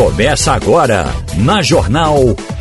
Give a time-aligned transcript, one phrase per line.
[0.00, 1.04] Começa agora,
[1.44, 2.16] na Jornal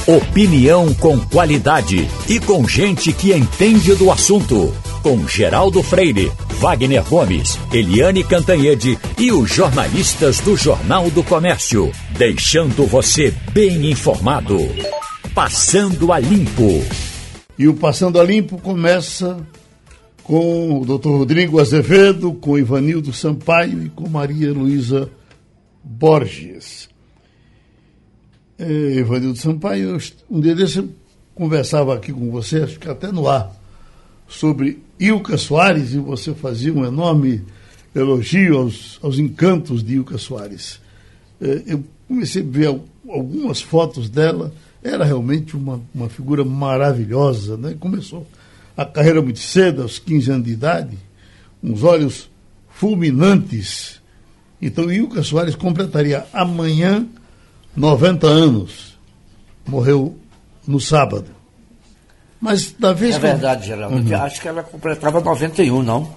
[0.06, 4.76] Opinião com qualidade e com gente que entende do assunto.
[5.02, 6.30] Com Geraldo Freire,
[6.60, 11.90] Wagner Gomes, Eliane Cantanhede e os jornalistas do Jornal do Comércio.
[12.18, 14.58] Deixando você bem informado.
[15.34, 16.84] Passando a Limpo.
[17.58, 19.38] E o Passando a Limpo começa
[20.24, 21.08] com o Dr.
[21.08, 25.10] Rodrigo Azevedo, com Ivanildo Sampaio e com Maria Luísa
[25.82, 26.89] Borges.
[28.60, 29.98] É, Ivanildo Sampaio,
[30.30, 30.90] um dia desse eu
[31.34, 33.56] conversava aqui com você, acho que até no ar,
[34.28, 37.42] sobre Ilka Soares, e você fazia um enorme
[37.96, 40.82] elogio aos, aos encantos de Ilka Soares.
[41.40, 44.54] É, eu comecei a ver algumas fotos dela,
[44.84, 47.78] era realmente uma, uma figura maravilhosa, né?
[47.80, 48.28] Começou
[48.76, 50.98] a carreira muito cedo, aos 15 anos de idade,
[51.64, 52.30] uns olhos
[52.72, 54.02] fulminantes.
[54.62, 57.08] Então, Ilka Soares completaria amanhã
[57.76, 58.98] 90 anos.
[59.68, 60.18] Morreu
[60.68, 61.28] no sábado.
[62.42, 63.98] Mas da vez É verdade, Geraldo.
[63.98, 64.16] Uhum.
[64.22, 66.10] Acho que ela completava 91, não?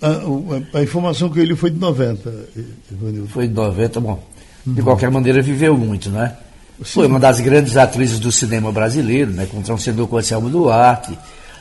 [0.00, 2.48] A, a, a, informação que ele foi de 90,
[2.90, 3.28] Ivanildo.
[3.28, 4.22] Foi de 90, bom.
[4.64, 4.84] De uhum.
[4.84, 6.36] qualquer maneira, viveu muito, né?
[6.78, 6.84] Sim.
[6.84, 9.46] Foi uma das grandes atrizes do cinema brasileiro, né?
[9.46, 11.18] Contracenou com Anselmo Duarte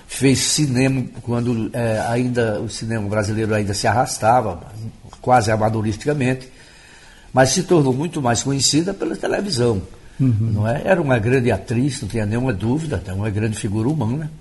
[0.10, 4.60] fez cinema quando é, ainda o cinema brasileiro ainda se arrastava,
[5.22, 6.50] quase amadoristicamente,
[7.34, 9.82] mas se tornou muito mais conhecida pela televisão.
[10.20, 10.52] Uhum.
[10.54, 10.82] Não é?
[10.86, 14.32] Era uma grande atriz, não tinha nenhuma dúvida, era uma grande figura humana.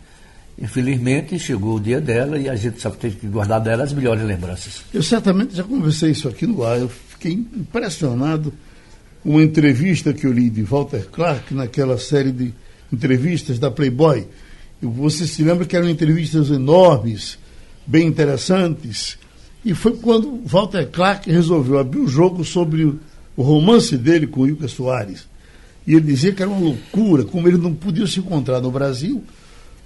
[0.60, 4.24] Infelizmente chegou o dia dela e a gente só tem que guardar dela as melhores
[4.24, 4.82] lembranças.
[4.92, 8.52] Eu certamente já conversei isso aqui no ar, eu fiquei impressionado
[9.22, 12.52] com uma entrevista que eu li de Walter Clark naquela série de
[12.92, 14.26] entrevistas da Playboy
[14.80, 17.38] você se lembra que eram entrevistas enormes,
[17.86, 19.18] bem interessantes.
[19.64, 24.46] E foi quando Walter Clark resolveu abrir o um jogo sobre o romance dele com
[24.46, 25.26] Ilka Soares.
[25.86, 29.22] E ele dizia que era uma loucura, como ele não podia se encontrar no Brasil,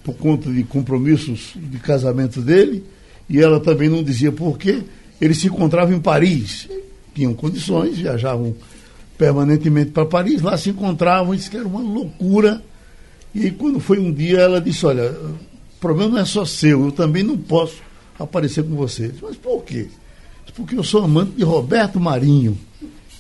[0.02, 2.84] por conta de compromissos de casamento dele,
[3.28, 4.82] e ela também não dizia por quê.
[5.20, 6.68] Eles se encontravam em Paris,
[7.14, 8.54] tinham condições, viajavam
[9.16, 12.62] permanentemente para Paris, lá se encontravam, disse que era uma loucura
[13.34, 16.92] e quando foi um dia, ela disse: Olha, o problema não é só seu, eu
[16.92, 17.76] também não posso
[18.24, 19.08] aparecer com você.
[19.08, 19.88] Disse, Mas por quê?
[20.54, 22.58] Porque eu sou amante de Roberto Marinho.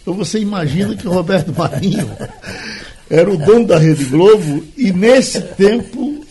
[0.02, 2.10] Então você imagina que Roberto Marinho
[3.08, 6.22] era o dono da Rede Globo e nesse tempo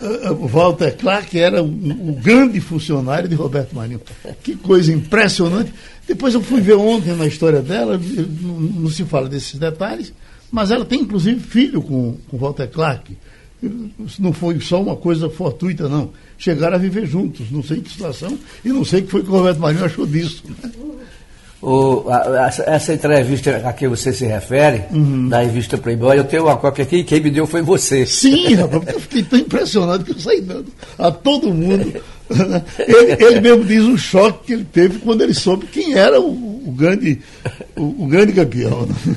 [0.00, 4.00] uh, Walter Clark era o, grande funcionário de Roberto Marinho.
[4.42, 5.72] Que coisa impressionante.
[6.08, 8.00] Depois eu fui ver ontem na história dela,
[8.40, 10.12] não, não se fala desses detalhes,
[10.50, 13.16] mas ela tem, inclusive, filho com, com Walter Clark.
[14.18, 16.10] Não foi só uma coisa fortuita, não.
[16.36, 19.28] Chegaram a viver juntos, não sei que situação, e não sei o que foi que
[19.28, 20.42] o Roberto Marinho achou disso.
[20.48, 20.70] Né?
[21.62, 25.28] O, a, essa entrevista a que você se refere, uhum.
[25.28, 28.04] da revista Playboy, eu tenho uma cópia aqui e quem me deu foi você.
[28.04, 30.66] Sim, rapaz, eu fiquei tão impressionado que eu saí dando
[30.98, 32.02] a todo mundo.
[32.30, 32.64] Né?
[32.80, 36.32] Ele, ele, mesmo diz o choque que ele teve quando ele soube quem era o,
[36.66, 37.20] o grande,
[37.76, 38.86] o, o, grande campeão.
[38.86, 39.16] Né?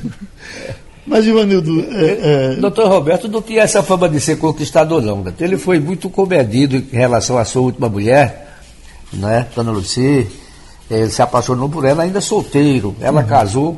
[1.06, 1.86] Mas, Ivanildo.
[1.92, 2.56] É, é...
[2.56, 5.22] Doutor Roberto não tinha essa fama de ser conquistador, não.
[5.22, 5.32] Né?
[5.38, 8.58] Ele foi muito comedido em relação à sua última mulher,
[9.12, 10.26] né, Dona Luci.
[10.90, 12.94] Ele se apaixonou por ela ainda solteiro.
[13.00, 13.26] Ela uhum.
[13.26, 13.74] casou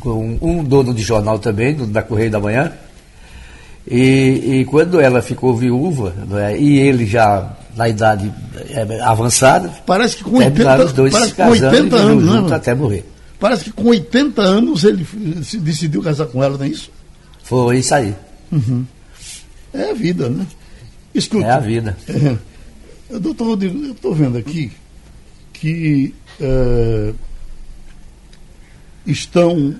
[0.00, 2.72] com, com, um dono de jornal também, da Correio da Manhã.
[3.90, 8.30] E, e quando ela ficou viúva, né, e ele já na idade
[8.70, 12.56] é, avançada, parece que com 80, os dois parece se casando, com 80 anos, né,
[12.56, 13.04] até morrer.
[13.38, 15.06] Parece que com 80 anos ele
[15.60, 16.90] decidiu casar com ela, não é isso?
[17.42, 18.14] Foi isso aí.
[18.50, 18.84] Uhum.
[19.72, 20.46] É a vida, né?
[21.14, 21.96] Escuta, é a vida.
[23.10, 24.70] É, doutor Rodrigo, eu estou vendo aqui
[25.52, 27.14] que é,
[29.06, 29.74] estão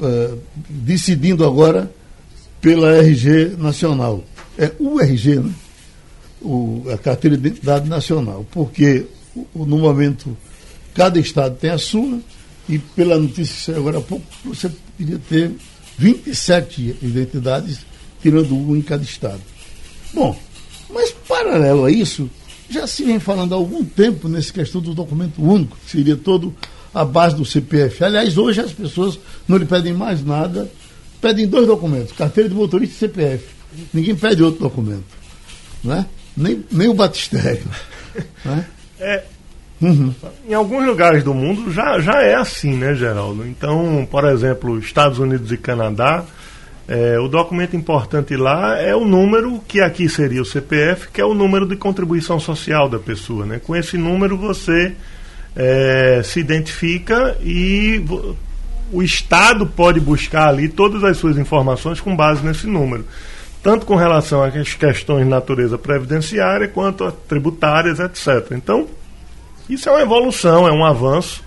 [0.00, 0.34] é,
[0.68, 1.90] decidindo agora
[2.60, 4.24] pela RG Nacional.
[4.58, 5.52] É o RG, né?
[6.40, 8.46] O, a Carteira de Identidade Nacional.
[8.50, 9.06] Porque
[9.54, 10.36] no momento
[10.94, 12.18] cada estado tem a sua
[12.70, 15.50] e pela notícia que saiu agora há pouco, você poderia ter
[15.98, 17.80] 27 identidades,
[18.22, 19.40] tirando uma em cada estado.
[20.14, 20.38] Bom,
[20.88, 22.30] mas paralelo a isso,
[22.70, 26.54] já se vem falando há algum tempo nessa questão do documento único, que seria todo
[26.94, 28.04] a base do CPF.
[28.04, 29.18] Aliás, hoje as pessoas
[29.48, 30.70] não lhe pedem mais nada,
[31.20, 33.44] pedem dois documentos, carteira de motorista e CPF.
[33.92, 35.04] Ninguém pede outro documento.
[35.82, 36.06] Né?
[36.36, 37.66] Nem, nem o batistério.
[38.44, 38.66] Né?
[38.98, 39.24] É,
[39.80, 40.14] Uhum.
[40.46, 43.46] Em alguns lugares do mundo já, já é assim, né, Geraldo?
[43.46, 46.24] Então, por exemplo, Estados Unidos e Canadá,
[46.86, 51.24] é, o documento importante lá é o número, que aqui seria o CPF, que é
[51.24, 53.46] o número de contribuição social da pessoa.
[53.46, 53.60] Né?
[53.64, 54.92] Com esse número você
[55.56, 58.04] é, se identifica e
[58.92, 63.06] o Estado pode buscar ali todas as suas informações com base nesse número.
[63.62, 68.52] Tanto com relação às questões de natureza previdenciária quanto a tributárias, etc.
[68.52, 68.88] Então,
[69.74, 71.42] isso é uma evolução, é um avanço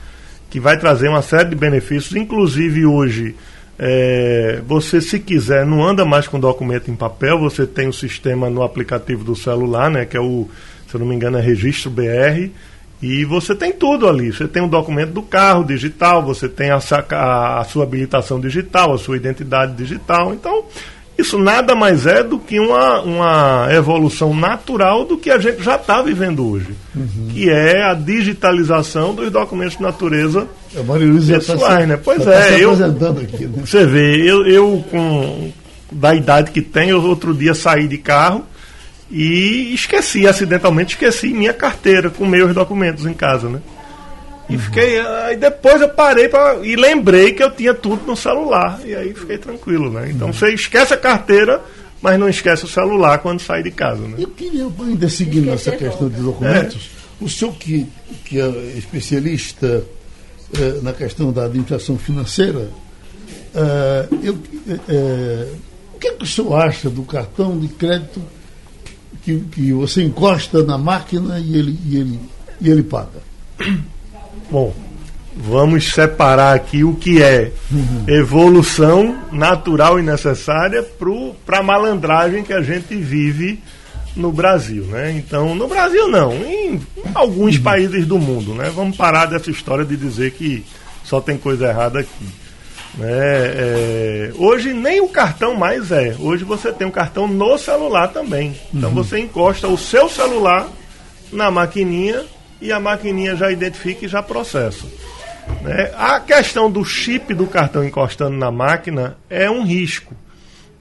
[0.50, 3.36] que vai trazer uma série de benefícios, inclusive hoje.
[3.78, 8.50] É, você, se quiser, não anda mais com documento em papel, você tem o sistema
[8.50, 10.48] no aplicativo do celular, né, que é o,
[10.88, 12.52] se eu não me engano, é Registro BR,
[13.02, 14.32] e você tem tudo ali.
[14.32, 16.80] Você tem o documento do carro digital, você tem a,
[17.12, 20.34] a, a sua habilitação digital, a sua identidade digital.
[20.34, 20.64] Então,
[21.18, 25.76] isso nada mais é do que uma, uma evolução natural do que a gente já
[25.76, 27.30] está vivendo hoje, uhum.
[27.32, 30.82] que é a digitalização dos documentos de natureza é,
[31.40, 32.00] pessoais, tá né?
[32.04, 33.64] Pois tá é, eu, aqui, né?
[33.64, 35.52] você vê, eu, eu com
[35.92, 38.44] da idade que tenho, outro dia saí de carro
[39.12, 43.60] e esqueci, acidentalmente esqueci minha carteira com meus documentos em casa, né?
[44.50, 45.00] E fiquei.
[45.00, 48.80] Aí depois eu parei pra, e lembrei que eu tinha tudo no celular.
[48.86, 50.10] E aí fiquei tranquilo, né?
[50.10, 50.34] Então uhum.
[50.34, 51.62] você esquece a carteira,
[52.02, 54.02] mas não esquece o celular quando sai de casa.
[54.02, 54.16] Né?
[54.20, 56.90] Eu queria, ainda seguindo essa questão de documentos,
[57.22, 57.24] é.
[57.24, 57.88] o senhor que,
[58.26, 58.48] que é
[58.78, 59.84] especialista
[60.56, 62.70] eh, na questão da administração financeira,
[63.56, 64.38] eh, eu,
[64.90, 65.48] eh,
[65.96, 68.22] o que, é que o senhor acha do cartão de crédito
[69.24, 72.20] que, que você encosta na máquina e ele, e ele,
[72.60, 73.22] e ele paga?
[74.54, 74.72] Bom,
[75.36, 77.52] vamos separar aqui o que é
[78.08, 80.86] evolução natural e necessária
[81.44, 83.60] para a malandragem que a gente vive
[84.16, 85.12] no Brasil, né?
[85.18, 86.80] Então, no Brasil não, em
[87.16, 88.72] alguns países do mundo, né?
[88.76, 90.64] Vamos parar dessa história de dizer que
[91.04, 92.26] só tem coisa errada aqui.
[92.94, 93.10] Né?
[93.10, 96.16] É, hoje nem o cartão mais é.
[96.20, 98.56] Hoje você tem um cartão no celular também.
[98.72, 98.96] Então uhum.
[98.98, 100.70] você encosta o seu celular
[101.32, 102.24] na maquininha
[102.64, 104.88] e a maquininha já identifica e já processa.
[105.62, 105.92] Né?
[105.98, 110.16] A questão do chip do cartão encostando na máquina é um risco,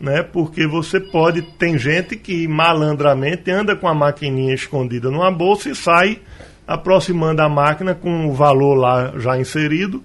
[0.01, 0.23] né?
[0.23, 1.43] porque você pode.
[1.43, 6.21] Tem gente que malandramente anda com a maquininha escondida numa bolsa e sai
[6.67, 10.03] aproximando a máquina com o valor lá já inserido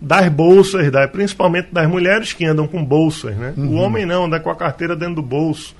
[0.00, 3.34] das bolsas, da, principalmente das mulheres que andam com bolsas.
[3.34, 3.52] Né?
[3.56, 3.70] Uhum.
[3.70, 5.74] O homem não, anda com a carteira dentro do bolso.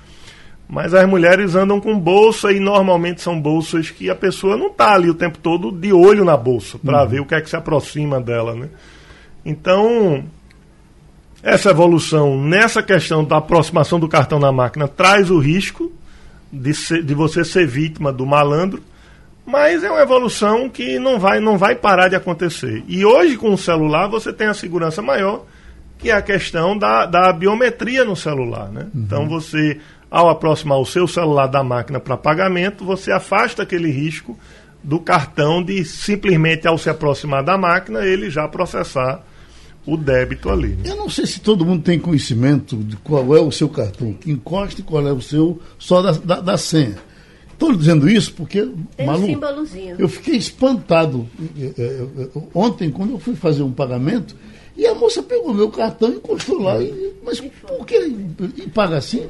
[0.69, 4.93] Mas as mulheres andam com bolsa e normalmente são bolsas que a pessoa não está
[4.93, 7.07] ali o tempo todo de olho na bolsa para uhum.
[7.07, 8.53] ver o que é que se aproxima dela.
[8.53, 8.67] Né?
[9.45, 10.25] Então,
[11.41, 15.89] essa evolução nessa questão da aproximação do cartão na máquina traz o risco
[16.51, 18.83] de, ser, de você ser vítima do malandro,
[19.45, 22.83] mas é uma evolução que não vai, não vai parar de acontecer.
[22.89, 25.45] E hoje, com o celular, você tem a segurança maior,
[25.97, 28.69] que é a questão da, da biometria no celular.
[28.69, 28.87] Né?
[28.93, 29.01] Uhum.
[29.01, 34.37] Então, você ao aproximar o seu celular da máquina para pagamento, você afasta aquele risco
[34.83, 39.23] do cartão de simplesmente ao se aproximar da máquina ele já processar
[39.85, 40.69] o débito ali.
[40.69, 40.83] Né?
[40.85, 44.31] Eu não sei se todo mundo tem conhecimento de qual é o seu cartão que
[44.31, 46.97] encosta e qual é o seu só da, da, da senha.
[47.51, 49.39] Estou dizendo isso porque, tem Malu, um
[49.97, 51.27] eu fiquei espantado
[51.59, 54.35] é, é, é, ontem quando eu fui fazer um pagamento
[54.75, 56.79] e a moça pegou meu cartão e encostou lá.
[56.79, 57.95] E, mas por que
[58.57, 59.25] e paga assim?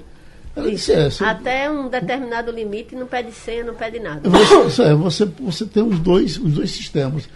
[0.65, 4.27] Isso, Até um determinado limite não pede senha, não pede nada.
[4.29, 7.29] Você, é, você, você tem os dois, os dois sistemas.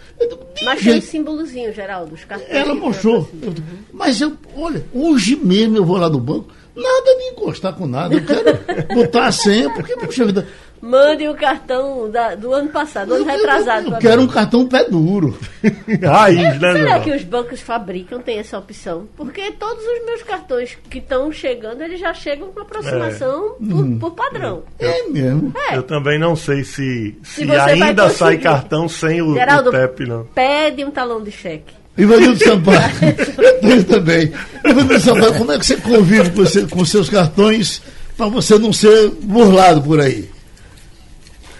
[0.64, 2.50] Mas tem um símbolozinho, Geraldo, os cartões.
[2.50, 3.28] Ela mostrou.
[3.40, 3.54] Eu,
[3.92, 8.14] mas eu, olha, hoje mesmo eu vou lá no banco, nada de encostar com nada.
[8.14, 10.46] Eu quero botar a senha, porque, puxa vida,
[10.82, 13.86] Mande o cartão da, do ano passado, do ano retrasado.
[13.86, 15.38] Eu, eu quero um cartão pé duro.
[16.02, 16.72] Raiz, é, né?
[16.72, 19.06] Será que os bancos fabricam, tem essa opção?
[19.16, 23.64] Porque todos os meus cartões que estão chegando, eles já chegam com aproximação é.
[23.64, 23.98] por, hum.
[24.00, 24.64] por, padrão.
[24.76, 25.52] É mesmo.
[25.70, 25.76] É.
[25.76, 30.04] Eu também não sei se, se, se ainda sai cartão sem o, Geraldo, o TEP,
[30.04, 30.24] não.
[30.34, 31.74] Pede um talão de cheque.
[31.96, 32.80] Ivanildo Sampaio.
[33.62, 34.32] eu também.
[34.64, 37.80] Ivanildo Sampaio, como é que você convive com, você, com seus cartões
[38.16, 40.31] para você não ser burlado por aí?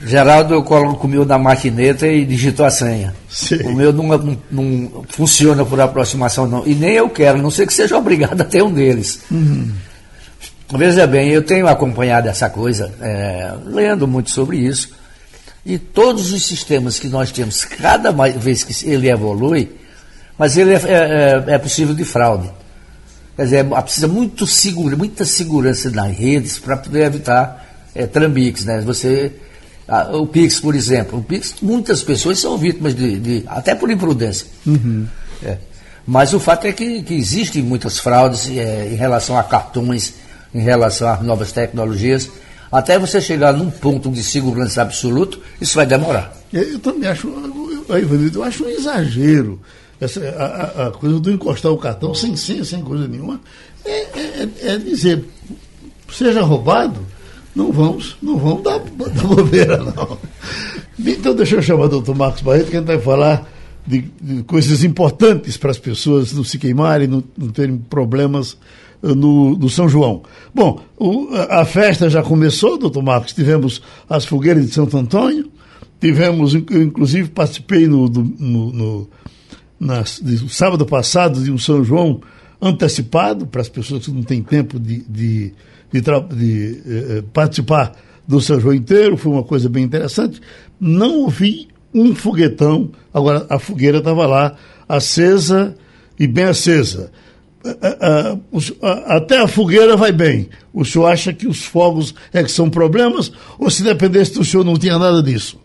[0.05, 3.15] Geraldo, eu coloco o meu na maquineta e digito a senha.
[3.31, 3.63] Sim.
[3.63, 6.67] O meu não, não, não, funciona por aproximação, não.
[6.67, 9.21] E nem eu quero, a não ser que seja obrigado a ter um deles.
[9.31, 9.71] Uhum.
[10.77, 14.91] Veja bem, eu tenho acompanhado essa coisa, é, lendo muito sobre isso.
[15.65, 19.71] E todos os sistemas que nós temos, cada vez que ele evolui,
[20.37, 22.51] mas ele é, é, é, é possível de fraude.
[23.37, 28.65] Quer dizer, é, precisa muito segura, muita segurança nas redes para poder evitar é, trambiques.
[28.65, 28.81] Né?
[28.81, 29.33] Você
[29.89, 31.19] ah, o Pix, por exemplo.
[31.19, 34.47] O Pix, muitas pessoas são vítimas de, de até por imprudência.
[34.67, 35.07] Uhum.
[35.43, 35.59] É.
[36.07, 40.15] Mas o fato é que, que existem muitas fraudes é, em relação a cartões,
[40.55, 42.29] em relação às novas tecnologias.
[42.71, 46.35] Até você chegar num ponto de segurança absoluto, isso vai demorar.
[46.53, 47.29] Eu, eu também acho,
[47.89, 49.61] eu, eu acho um exagero
[50.03, 53.41] essa, a, a, coisa do encostar o cartão sem senha, sem coisa nenhuma,
[53.85, 55.25] é, é, é dizer,
[56.13, 57.07] seja roubado,
[57.55, 60.19] não vamos, não vamos dar, dar bobeira, não.
[60.99, 63.49] Então deixa eu chamar o doutor Marcos Barreto, que a gente vai falar
[63.87, 68.57] de, de coisas importantes para as pessoas não se queimarem, não, não terem problemas
[69.03, 70.23] uh, no, no, São João.
[70.55, 75.51] Bom, o, a festa já começou, doutor Marcos, tivemos as fogueiras de Santo Antônio,
[76.01, 79.09] tivemos, eu inclusive participei no, no, no
[79.79, 80.05] na,
[80.49, 82.21] sábado passado de um São João
[82.63, 85.53] antecipado, para as pessoas que não têm tempo de, de,
[85.93, 87.93] de, de eh, participar
[88.27, 90.41] do São João inteiro, foi uma coisa bem interessante.
[90.79, 94.57] Não ouvi um foguetão, agora a fogueira estava lá,
[94.89, 95.75] acesa
[96.19, 97.11] e bem acesa.
[99.07, 100.49] Até a fogueira vai bem.
[100.73, 103.33] O senhor acha que os fogos é que são problemas?
[103.59, 105.62] Ou se dependesse do senhor não tinha nada disso?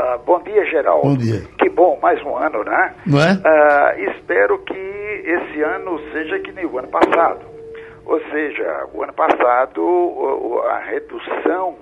[0.00, 1.08] Uh, bom dia, Geraldo.
[1.10, 1.42] Bom dia.
[1.58, 2.94] Que bom, mais um ano, né?
[3.06, 3.32] Não é?
[3.34, 7.44] Uh, espero que esse ano seja que nem o ano passado.
[8.06, 11.76] Ou seja, o ano passado a redução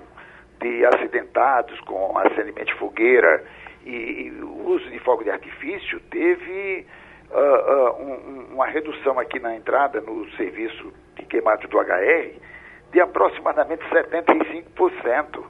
[0.61, 3.41] de acidentados com acendimento de fogueira
[3.85, 6.85] e, o uso de fogo de artifício teve
[7.31, 12.33] uh, um, uma redução aqui na entrada no serviço de queimado do HR
[12.91, 15.43] de aproximadamente 75%.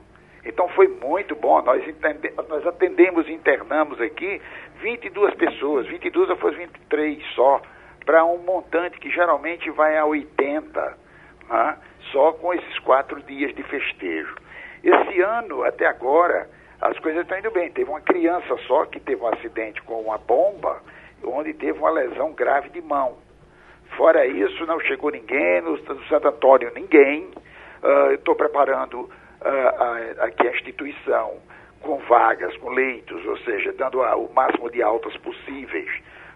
[0.45, 1.61] Então foi muito bom.
[1.61, 4.41] Nós, entende, nós atendemos e internamos aqui
[4.81, 7.61] 22 pessoas, 22 ou foi 23 só,
[8.05, 10.97] para um montante que geralmente vai a 80,
[11.49, 11.77] né?
[12.11, 14.35] só com esses quatro dias de festejo.
[14.83, 16.49] Esse ano, até agora,
[16.81, 17.69] as coisas estão indo bem.
[17.71, 20.81] Teve uma criança só que teve um acidente com uma bomba,
[21.23, 23.17] onde teve uma lesão grave de mão.
[23.97, 27.29] Fora isso, não chegou ninguém, no, no Santo Antônio ninguém.
[27.83, 29.09] Uh, Estou preparando
[29.41, 31.37] uh, a, aqui a instituição
[31.81, 35.89] com vagas, com leitos, ou seja, dando a, o máximo de altas possíveis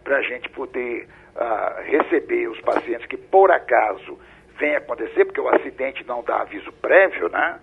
[0.03, 4.17] para a gente poder uh, receber os pacientes que por acaso
[4.57, 7.59] vem acontecer, porque o acidente não dá aviso prévio, né?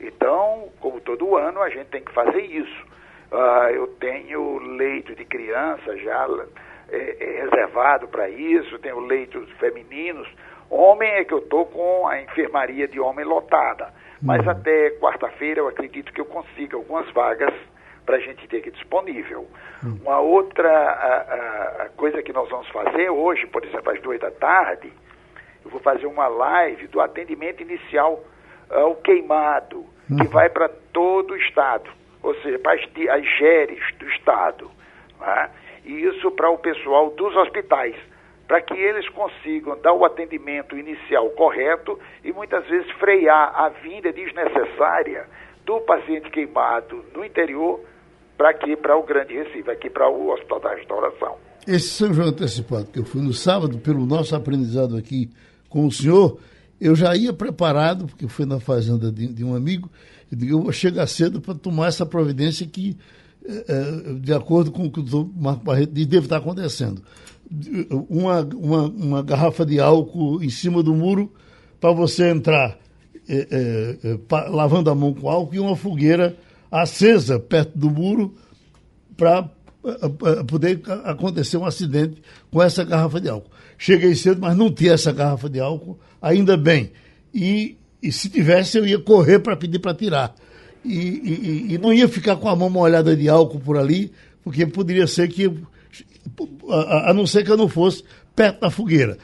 [0.00, 2.86] Então, como todo ano, a gente tem que fazer isso.
[3.32, 6.26] Uh, eu tenho leito de criança já
[6.90, 10.28] é, é reservado para isso, tenho leitos femininos.
[10.70, 13.92] Homem é que eu estou com a enfermaria de homem lotada.
[14.24, 14.52] Mas uhum.
[14.52, 17.52] até quarta-feira eu acredito que eu consiga algumas vagas
[18.06, 19.46] para a gente ter aqui disponível.
[19.82, 19.98] Uhum.
[20.02, 24.30] Uma outra a, a, coisa que nós vamos fazer hoje, por exemplo, às duas da
[24.30, 24.90] tarde,
[25.62, 28.22] eu vou fazer uma live do atendimento inicial
[28.70, 30.30] ao queimado, que uhum.
[30.30, 31.90] vai para todo o Estado,
[32.22, 34.70] ou seja, para as, as GERES do Estado.
[35.20, 35.50] Né?
[35.84, 37.94] E isso para o pessoal dos hospitais,
[38.46, 44.12] para que eles consigam dar o atendimento inicial correto e muitas vezes frear a vinda
[44.12, 45.26] desnecessária
[45.64, 47.80] do paciente queimado no interior
[48.36, 51.36] para aqui, para o Grande Recife, aqui para o Hospital da Restauração.
[51.66, 55.30] Esse São João antecipado que eu fui no sábado, pelo nosso aprendizado aqui
[55.68, 56.38] com o senhor,
[56.80, 59.90] eu já ia preparado, porque foi na fazenda de, de um amigo,
[60.30, 62.96] eu digo, eu vou chegar cedo para tomar essa providência que,
[63.46, 67.02] é, de acordo com o que o doutor Marco Barreto diz, deve estar acontecendo.
[68.08, 71.32] Uma, uma, uma garrafa de álcool em cima do muro
[71.80, 72.78] para você entrar
[73.28, 76.36] é, é, lavando a mão com álcool e uma fogueira
[76.70, 78.34] acesa perto do muro
[79.16, 79.48] para
[80.48, 83.50] poder acontecer um acidente com essa garrafa de álcool.
[83.76, 86.90] Cheguei cedo, mas não tinha essa garrafa de álcool, ainda bem.
[87.34, 90.34] E, e se tivesse, eu ia correr para pedir para tirar.
[90.84, 94.66] E, e, e, não ia ficar com a mão molhada de álcool por ali, porque
[94.66, 95.50] poderia ser que,
[96.68, 99.16] a, a não ser que eu não fosse perto da fogueira.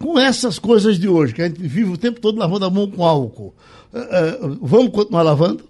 [0.00, 2.90] Com essas coisas de hoje, que a gente vive o tempo todo lavando a mão
[2.90, 3.54] com álcool,
[3.92, 5.64] uh, uh, vamos continuar lavando?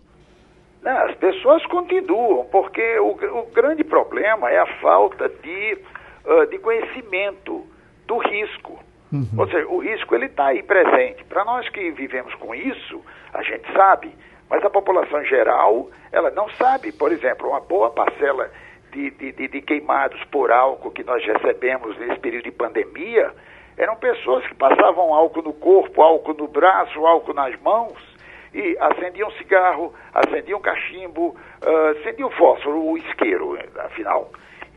[0.85, 5.79] As pessoas continuam, porque o, o, grande problema é a falta de,
[6.25, 7.65] uh, de conhecimento
[8.07, 8.79] do risco.
[9.13, 9.29] Uhum.
[9.37, 11.23] Ou seja, o risco ele está aí presente.
[11.25, 13.01] Para nós que vivemos com isso,
[13.33, 14.11] a gente sabe,
[14.51, 16.91] mas a população geral, ela não sabe.
[16.91, 18.51] Por exemplo, uma boa parcela
[18.93, 23.33] de, de, de, de queimados por álcool que nós recebemos nesse período de pandemia
[23.77, 27.99] eram pessoas que passavam álcool no corpo, álcool no braço, álcool nas mãos
[28.53, 34.31] e acendiam cigarro, acendiam cachimbo, uh, acendiam fósforo, o isqueiro, afinal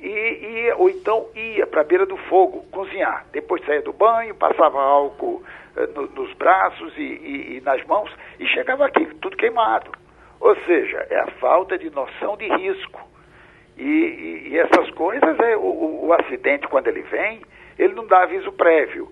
[0.05, 3.25] e, e, ou então ia para a beira do fogo cozinhar.
[3.31, 5.43] Depois saía do banho, passava álcool
[5.75, 9.91] eh, no, nos braços e, e, e, nas mãos e chegava aqui, tudo queimado.
[10.39, 13.01] Ou seja, é a falta de noção de risco.
[13.77, 17.41] E, e essas coisas, é, o, o, acidente, quando ele vem,
[17.77, 19.11] ele não dá aviso prévio.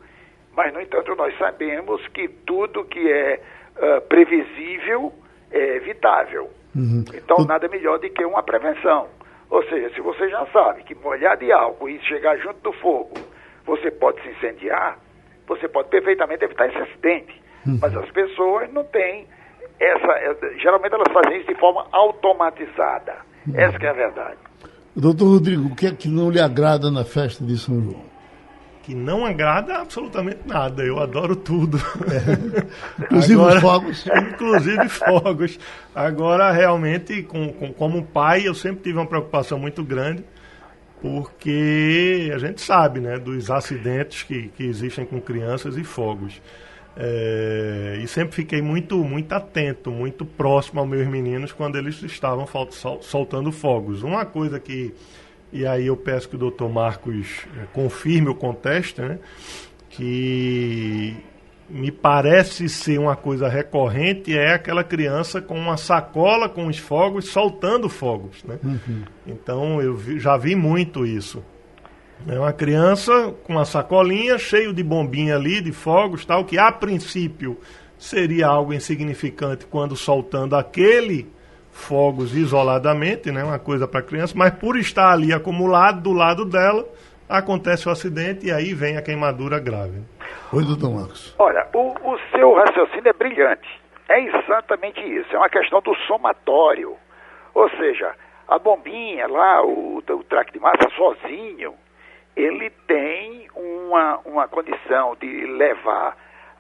[0.56, 3.42] Mas, no entanto, nós sabemos que tudo que é
[3.76, 5.12] uh, previsível
[5.52, 6.50] é evitável.
[6.76, 7.04] Uhum.
[7.14, 9.10] Então, nada melhor do que uma prevenção.
[9.50, 13.14] Ou seja, se você já sabe que molhar de álcool e chegar junto do fogo,
[13.66, 14.98] você pode se incendiar,
[15.48, 17.42] você pode perfeitamente evitar esse acidente.
[17.66, 17.80] Uhum.
[17.82, 19.28] Mas as pessoas não têm
[19.80, 20.12] essa.
[20.14, 23.18] É, geralmente elas fazem isso de forma automatizada.
[23.48, 23.54] Uhum.
[23.56, 24.38] Essa é a verdade.
[24.96, 28.14] Doutor Rodrigo, o que é que não lhe agrada na festa de São João?
[28.84, 30.84] Que não agrada absolutamente nada.
[30.84, 31.78] Eu adoro tudo.
[32.12, 32.64] É.
[33.06, 34.06] Inclusive Agora, fogos.
[34.06, 35.60] Inclusive fogos.
[35.96, 40.24] Agora, realmente, com, com, como pai, eu sempre tive uma preocupação muito grande,
[41.02, 46.42] porque a gente sabe né, dos acidentes que, que existem com crianças e fogos.
[46.96, 52.46] É, e sempre fiquei muito, muito atento, muito próximo aos meus meninos quando eles estavam
[53.02, 54.04] soltando fogos.
[54.04, 54.94] Uma coisa que,
[55.52, 59.18] e aí eu peço que o doutor Marcos é, confirme o contexto, né,
[59.90, 61.16] que
[61.70, 67.30] me parece ser uma coisa recorrente é aquela criança com uma sacola com os fogos
[67.30, 68.44] soltando fogos.
[68.44, 68.60] Né?
[68.64, 69.04] Uhum.
[69.26, 71.44] Então eu vi, já vi muito isso.
[72.28, 76.72] É uma criança com uma sacolinha cheio de bombinha ali, de fogos, tal, que a
[76.72, 77.58] princípio
[77.98, 81.28] seria algo insignificante quando soltando aquele
[81.72, 86.86] fogos isoladamente, né, uma coisa para criança, mas por estar ali acumulado do lado dela,
[87.28, 90.02] acontece o acidente e aí vem a queimadura grave.
[90.54, 91.36] Oi, doutor Marcos.
[91.40, 93.68] Olha, o, o seu raciocínio é brilhante.
[94.08, 95.34] É exatamente isso.
[95.34, 96.96] É uma questão do somatório.
[97.56, 98.14] Ou seja,
[98.48, 101.74] a bombinha lá, o, o traque de massa sozinho,
[102.36, 106.18] ele tem uma, uma condição de levar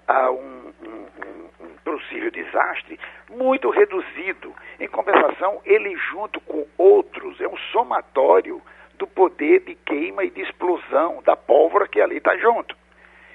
[0.08, 3.00] a um, um, um, possível desastre
[3.30, 4.54] muito reduzido.
[4.80, 8.62] Em compensação, ele junto com outros é um somatório
[8.98, 12.76] do poder de queima e de explosão da pólvora que ali está junto.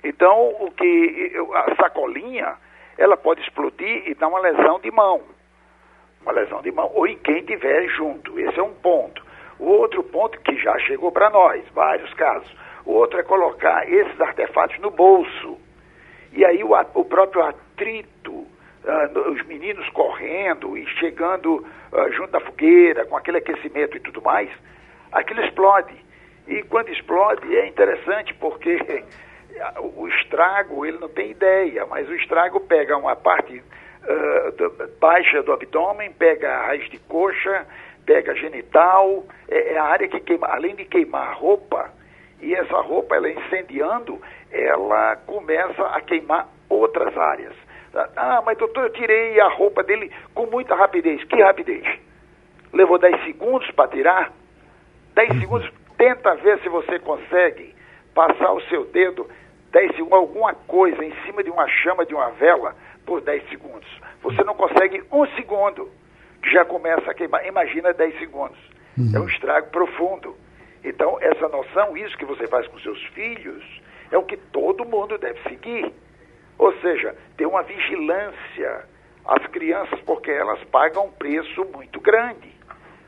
[0.05, 2.57] Então, o que a sacolinha,
[2.97, 5.23] ela pode explodir e dar uma lesão de mão.
[6.23, 8.39] Uma lesão de mão, ou em quem tiver junto.
[8.39, 9.27] Esse é um ponto.
[9.59, 12.49] O outro ponto que já chegou para nós, vários casos.
[12.85, 15.59] O outro é colocar esses artefatos no bolso.
[16.33, 22.41] E aí o, o próprio atrito, uh, os meninos correndo e chegando uh, junto da
[22.41, 24.49] fogueira, com aquele aquecimento e tudo mais,
[25.13, 25.95] aquilo explode.
[26.47, 28.79] E quando explode é interessante porque
[29.97, 35.43] o estrago, ele não tem ideia, mas o estrago pega uma parte uh, do, baixa
[35.43, 37.67] do abdômen, pega a raiz de coxa,
[38.09, 41.91] pega genital, é, é, a área que queima, além de queimar a roupa,
[42.41, 44.19] e essa roupa, ela incendiando,
[44.51, 47.53] ela começa a queimar outras áreas.
[48.17, 51.23] Ah, mas doutor, eu tirei a roupa dele com muita rapidez.
[51.25, 51.85] Que rapidez?
[52.73, 54.33] Levou 10 segundos para tirar?
[55.15, 55.41] 10 uhum.
[55.41, 57.75] segundos, tenta ver se você consegue
[58.15, 59.29] passar o seu dedo
[59.73, 63.89] 10 segundos, alguma coisa em cima de uma chama de uma vela por 10 segundos.
[64.23, 65.91] Você não consegue um segundo
[66.43, 67.47] que já começa a queimar.
[67.47, 68.59] Imagina 10 segundos.
[68.97, 69.13] Uhum.
[69.15, 70.37] É um estrago profundo.
[70.85, 73.65] Então, essa noção, isso que você faz com seus filhos,
[74.11, 75.93] é o que todo mundo deve seguir.
[76.57, 78.85] Ou seja, ter uma vigilância
[79.25, 82.53] às crianças, porque elas pagam um preço muito grande.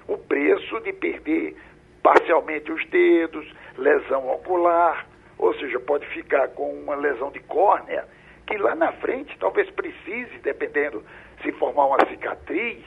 [0.07, 1.57] O preço de perder
[2.03, 5.07] parcialmente os dedos, lesão ocular,
[5.39, 8.05] ou seja, pode ficar com uma lesão de córnea,
[8.47, 11.05] que lá na frente talvez precise, dependendo
[11.43, 12.85] se formar uma cicatriz,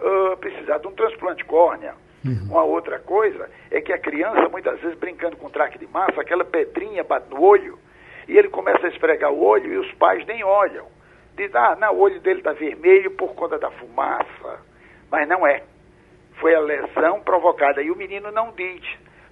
[0.00, 1.94] uh, precisar de um transplante de córnea.
[2.24, 2.48] Uhum.
[2.50, 6.44] Uma outra coisa é que a criança, muitas vezes, brincando com traque de massa, aquela
[6.44, 7.78] pedrinha bate no olho,
[8.28, 10.86] e ele começa a esfregar o olho e os pais nem olham.
[11.36, 14.60] Diz, ah, não, o olho dele está vermelho por conta da fumaça.
[15.10, 15.62] Mas não é.
[16.34, 17.82] Foi a lesão provocada.
[17.82, 18.82] E o menino não diz.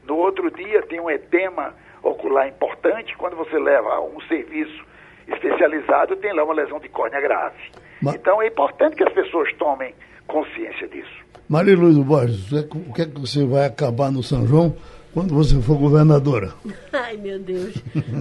[0.04, 3.16] No outro dia tem um edema ocular importante.
[3.16, 4.84] Quando você leva a um serviço
[5.28, 7.70] especializado, tem lá uma lesão de córnea grave.
[8.02, 8.14] Mas...
[8.14, 9.94] Então é importante que as pessoas tomem
[10.28, 11.08] consciência disso.
[11.48, 14.76] Maria Luísa Borges, o que é que você vai acabar no São João
[15.14, 16.52] quando você for governadora?
[16.92, 17.74] Ai, meu Deus,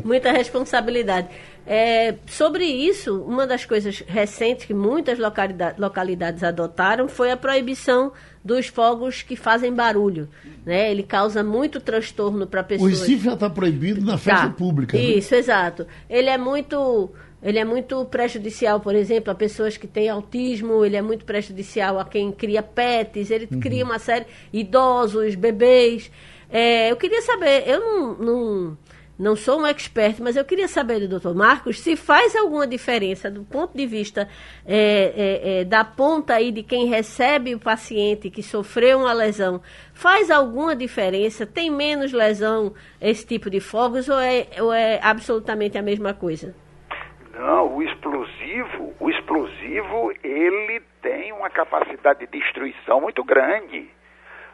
[0.04, 1.28] muita responsabilidade.
[1.66, 8.14] É, sobre isso, uma das coisas recentes que muitas localidades, localidades adotaram foi a proibição
[8.42, 10.30] dos fogos que fazem barulho.
[10.66, 10.90] Né?
[10.90, 12.94] Ele causa muito transtorno para pessoas.
[12.94, 14.96] O Recife já está proibido na festa pública.
[14.96, 15.04] Né?
[15.04, 15.40] Isso, né?
[15.40, 15.86] exato.
[16.10, 17.12] Ele é muito
[17.48, 21.98] ele é muito prejudicial, por exemplo, a pessoas que têm autismo, ele é muito prejudicial
[21.98, 23.62] a quem cria pets, ele uhum.
[23.62, 26.12] cria uma série idosos, bebês.
[26.50, 28.78] É, eu queria saber, eu não, não,
[29.18, 33.32] não sou um expert, mas eu queria saber do doutor Marcos se faz alguma diferença
[33.32, 34.28] do ponto de vista
[34.66, 39.62] é, é, é, da ponta aí de quem recebe o paciente que sofreu uma lesão.
[39.94, 41.46] Faz alguma diferença?
[41.46, 46.54] Tem menos lesão esse tipo de fogos ou é, ou é absolutamente a mesma coisa?
[47.38, 53.88] Não, o explosivo, o explosivo, ele tem uma capacidade de destruição muito grande.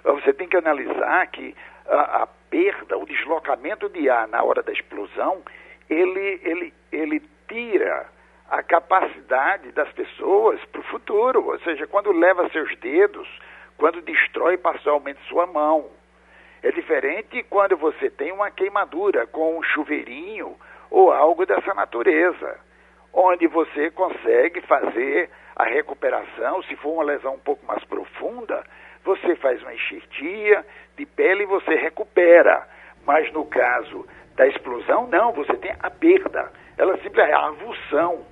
[0.04, 1.56] você tem que analisar que
[1.88, 5.41] a, a perda, o deslocamento de ar na hora da explosão,
[5.89, 8.06] ele, ele, ele tira
[8.50, 13.28] a capacidade das pessoas para o futuro, ou seja, quando leva seus dedos,
[13.78, 15.89] quando destrói parcialmente sua mão.
[16.62, 20.58] É diferente quando você tem uma queimadura com um chuveirinho
[20.91, 22.60] ou algo dessa natureza,
[23.13, 28.63] onde você consegue fazer a recuperação, se for uma lesão um pouco mais profunda,
[29.04, 30.65] você faz uma enxertia
[30.97, 32.67] de pele e você recupera.
[33.06, 36.52] Mas no caso da explosão, não, você tem a perda.
[36.78, 38.26] Ela simplesmente é a avulsão.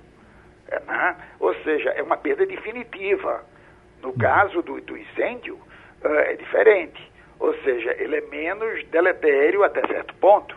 [0.68, 1.16] É, né?
[1.38, 3.44] Ou seja, é uma perda definitiva.
[4.00, 4.18] No uhum.
[4.18, 5.54] caso do, do incêndio,
[6.04, 7.12] uh, é diferente.
[7.38, 10.56] Ou seja, ele é menos deletério até certo ponto.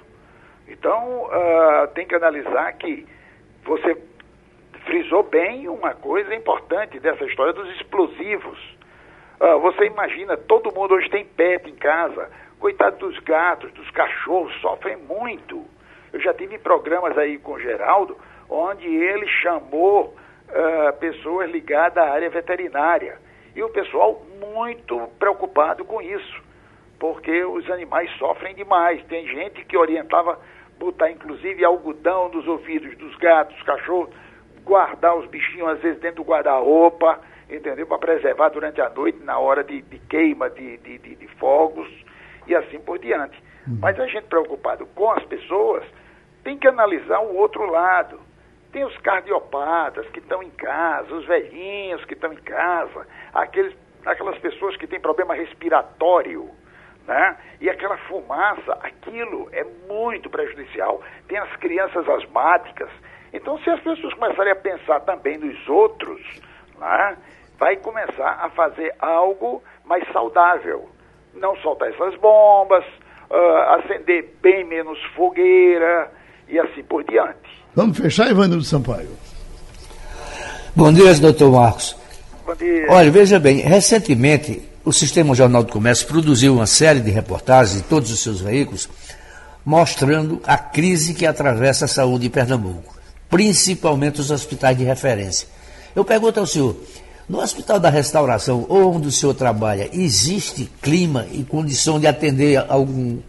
[0.68, 3.06] Então, uh, tem que analisar que
[3.64, 3.96] você
[4.86, 8.58] frisou bem uma coisa importante dessa história dos explosivos.
[9.40, 12.30] Uh, você imagina, todo mundo hoje tem pet em casa.
[12.60, 15.66] Coitado dos gatos, dos cachorros, sofrem muito.
[16.14, 18.18] Eu já tive programas aí com o Geraldo,
[18.50, 20.16] onde ele chamou
[20.50, 23.18] uh, pessoas ligadas à área veterinária.
[23.56, 26.44] E o pessoal muito preocupado com isso,
[27.00, 29.04] porque os animais sofrem demais.
[29.06, 30.40] Tem gente que orientava
[30.78, 34.14] botar inclusive algodão nos ouvidos dos gatos, cachorros,
[34.66, 37.86] guardar os bichinhos às vezes dentro do guarda-roupa, entendeu?
[37.86, 41.88] Para preservar durante a noite, na hora de, de queima de, de, de, fogos
[42.48, 43.42] e assim por diante.
[43.68, 43.78] Uhum.
[43.82, 45.84] Mas a gente preocupado com as pessoas
[46.44, 48.20] tem que analisar o outro lado.
[48.72, 53.74] Tem os cardiopatas que estão em casa, os velhinhos que estão em casa, aqueles,
[54.06, 56.50] aquelas pessoas que têm problema respiratório,
[57.08, 57.38] né?
[57.62, 61.02] E aquela fumaça, aquilo é muito prejudicial.
[61.28, 62.90] Tem as crianças asmáticas
[63.36, 66.22] então, se as pessoas começarem a pensar também nos outros,
[66.80, 67.18] né,
[67.60, 70.88] vai começar a fazer algo mais saudável.
[71.34, 72.86] Não soltar essas bombas,
[73.30, 76.10] uh, acender bem menos fogueira
[76.48, 77.66] e assim por diante.
[77.76, 79.10] Vamos fechar, Evandro Sampaio.
[80.74, 81.94] Bom dia, doutor Marcos.
[82.46, 82.86] Bom dia.
[82.90, 87.84] Olha, veja bem, recentemente o Sistema Jornal do Comércio produziu uma série de reportagens em
[87.84, 88.90] todos os seus veículos
[89.66, 92.95] mostrando a crise que atravessa a saúde em Pernambuco
[93.36, 95.46] principalmente os hospitais de referência.
[95.94, 96.74] Eu pergunto ao senhor,
[97.28, 103.22] no Hospital da Restauração, onde o senhor trabalha, existe clima e condição de atender algum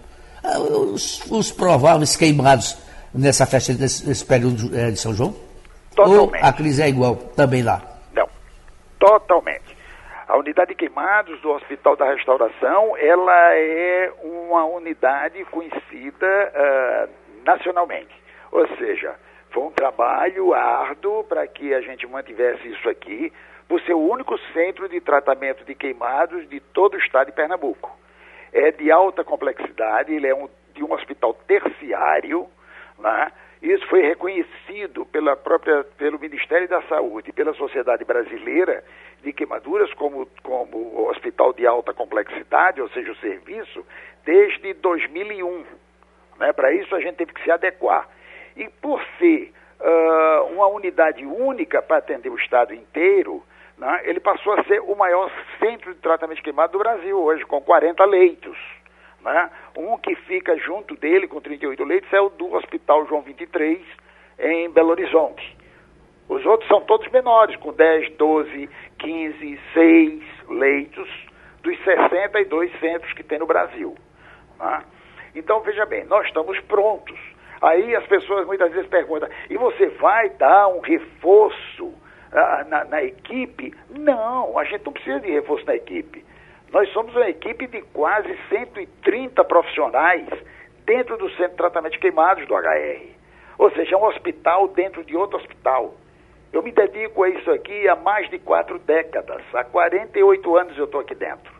[0.45, 2.79] ah, os, os prováveis queimados
[3.13, 5.35] nessa festa nesse, nesse período de, eh, de São João?
[5.97, 6.41] Totalmente.
[6.41, 7.83] Ou a crise é igual também lá?
[8.15, 8.29] Não,
[9.01, 9.77] totalmente.
[10.29, 17.11] A unidade de queimados do Hospital da Restauração, ela é uma unidade conhecida uh,
[17.45, 18.15] nacionalmente.
[18.53, 19.17] Ou seja,
[19.57, 23.33] foi um trabalho árduo para que a gente mantivesse isso aqui,
[23.67, 27.91] por ser o único centro de tratamento de queimados de todo o estado de Pernambuco.
[28.53, 32.47] É de alta complexidade, ele é um, de um hospital terciário,
[32.99, 33.33] né?
[33.63, 38.85] Isso foi reconhecido pela própria, pelo Ministério da Saúde, pela Sociedade Brasileira
[39.23, 43.87] de Queimaduras como, como hospital de alta complexidade, ou seja, o serviço,
[44.23, 45.65] desde 2001.
[46.39, 46.53] Né?
[46.53, 48.07] Para isso a gente teve que se adequar.
[48.57, 53.43] E por ser uh, uma unidade única para atender o estado inteiro,
[53.77, 57.45] né, ele passou a ser o maior centro de tratamento de queimado do Brasil hoje,
[57.45, 58.57] com 40 leitos.
[59.21, 59.51] Né?
[59.77, 63.79] Um que fica junto dele, com 38 leitos, é o do Hospital João 23,
[64.39, 65.57] em Belo Horizonte.
[66.29, 71.09] Os outros são todos menores, com 10, 12, 15, 6 leitos,
[71.63, 73.95] dos 62 centros que tem no Brasil.
[74.59, 74.85] Né?
[75.35, 77.19] Então, veja bem, nós estamos prontos
[77.61, 81.93] Aí as pessoas muitas vezes perguntam: e você vai dar um reforço
[82.33, 83.75] ah, na, na equipe?
[83.91, 86.25] Não, a gente não precisa de reforço na equipe.
[86.73, 90.27] Nós somos uma equipe de quase 130 profissionais
[90.85, 93.17] dentro do Centro de Tratamento de Queimados do HR.
[93.59, 95.95] Ou seja, é um hospital dentro de outro hospital.
[96.53, 99.43] Eu me dedico a isso aqui há mais de quatro décadas.
[99.55, 101.53] Há 48 anos eu estou aqui dentro.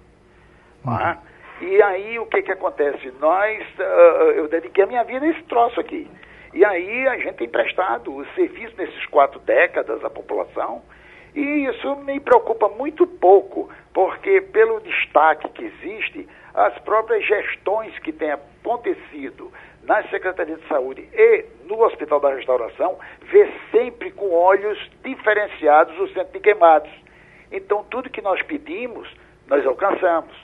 [0.85, 1.17] Uhum.
[1.61, 3.11] E aí o que que acontece?
[3.19, 6.09] Nós, uh, eu dediquei a minha vida a esse troço aqui.
[6.53, 10.83] E aí a gente tem prestado o serviço nesses quatro décadas à população.
[11.35, 18.13] E isso me preocupa muito pouco, porque pelo destaque que existe, as próprias gestões que
[18.13, 24.79] têm acontecido nas Secretarias de Saúde e no Hospital da Restauração, vê sempre com olhos
[25.05, 26.91] diferenciados o centro de queimados.
[27.53, 29.09] Então, tudo que nós pedimos,
[29.47, 30.35] nós alcançamos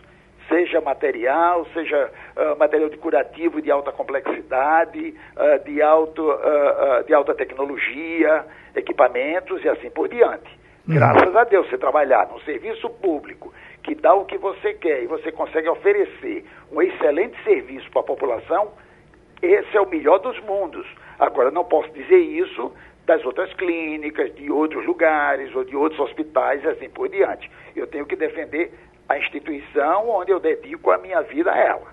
[0.49, 7.15] seja material, seja uh, material de curativo de alta complexidade, uh, de, alto, uh, de
[7.15, 10.51] alta tecnologia, equipamentos e assim por diante.
[10.89, 10.95] Uhum.
[10.95, 13.53] Graças a Deus, você trabalhar num serviço público
[13.83, 18.05] que dá o que você quer e você consegue oferecer um excelente serviço para a
[18.05, 18.73] população,
[19.41, 20.87] esse é o melhor dos mundos.
[21.19, 22.73] Agora, não posso dizer isso
[23.05, 27.51] das outras clínicas, de outros lugares ou de outros hospitais e assim por diante.
[27.75, 28.73] Eu tenho que defender
[29.13, 31.93] a instituição onde eu dedico a minha vida a ela.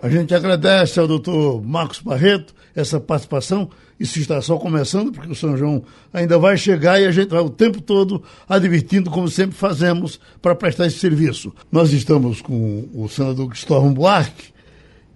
[0.00, 3.68] A gente agradece ao doutor Marcos Barreto essa participação.
[3.98, 5.82] Isso está só começando, porque o São João
[6.12, 10.54] ainda vai chegar e a gente vai o tempo todo advertindo, como sempre fazemos, para
[10.54, 11.52] prestar esse serviço.
[11.70, 14.52] Nós estamos com o senador Cristóvão Buarque.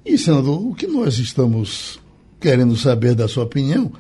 [0.04, 2.00] E, senador, o que nós estamos
[2.40, 3.92] querendo saber da sua opinião,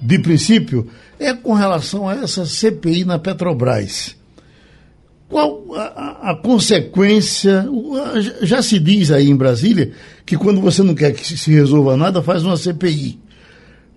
[0.00, 4.17] de princípio, é com relação a essa CPI na Petrobras.
[5.28, 7.66] Qual a, a, consequência?
[8.40, 9.92] Já se diz aí em Brasília
[10.24, 13.20] que quando você não quer que se resolva nada, faz uma CPI.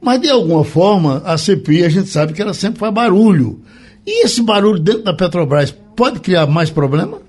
[0.02, 3.62] Mas de alguma forma, a CPI a gente sabe que ela sempre faz barulho.
[4.06, 7.20] E esse barulho dentro da Petrobras pode criar mais problema?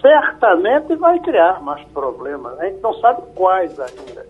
[0.00, 2.58] Certamente vai criar mais problemas.
[2.60, 4.26] A gente não sabe quais ainda.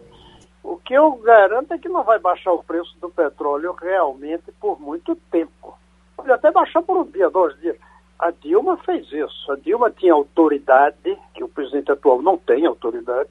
[0.63, 4.81] O que eu garanto é que não vai baixar o preço do petróleo realmente por
[4.81, 5.77] muito tempo.
[6.17, 7.77] Pode até baixar por um dia, dois dias.
[8.19, 9.53] A Dilma fez isso.
[9.53, 13.29] A Dilma tinha autoridade, que o presidente atual não tem autoridade,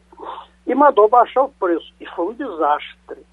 [0.66, 1.94] e mandou baixar o preço.
[2.00, 3.26] E foi um desastre.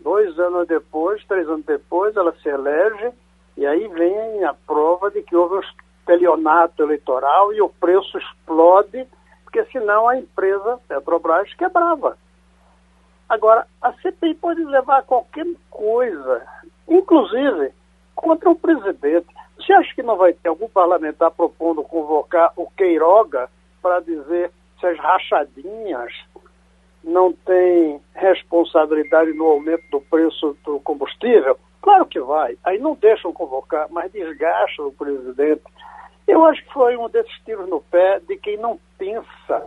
[0.00, 3.10] Dois anos depois, três anos depois, ela se elege,
[3.56, 9.06] e aí vem a prova de que houve um estelionato eleitoral e o preço explode,
[9.44, 12.16] porque senão a empresa Petrobras quebrava.
[13.28, 16.46] Agora, a CPI pode levar a qualquer coisa,
[16.88, 17.72] inclusive
[18.14, 19.37] contra o presidente.
[19.58, 23.50] Você acha que não vai ter algum parlamentar propondo convocar o Queiroga
[23.82, 26.12] para dizer se as rachadinhas
[27.02, 31.58] não têm responsabilidade no aumento do preço do combustível?
[31.82, 32.56] Claro que vai.
[32.64, 35.62] Aí não deixam convocar, mas desgastam o presidente.
[36.26, 39.66] Eu acho que foi um desses tiros no pé de quem não pensa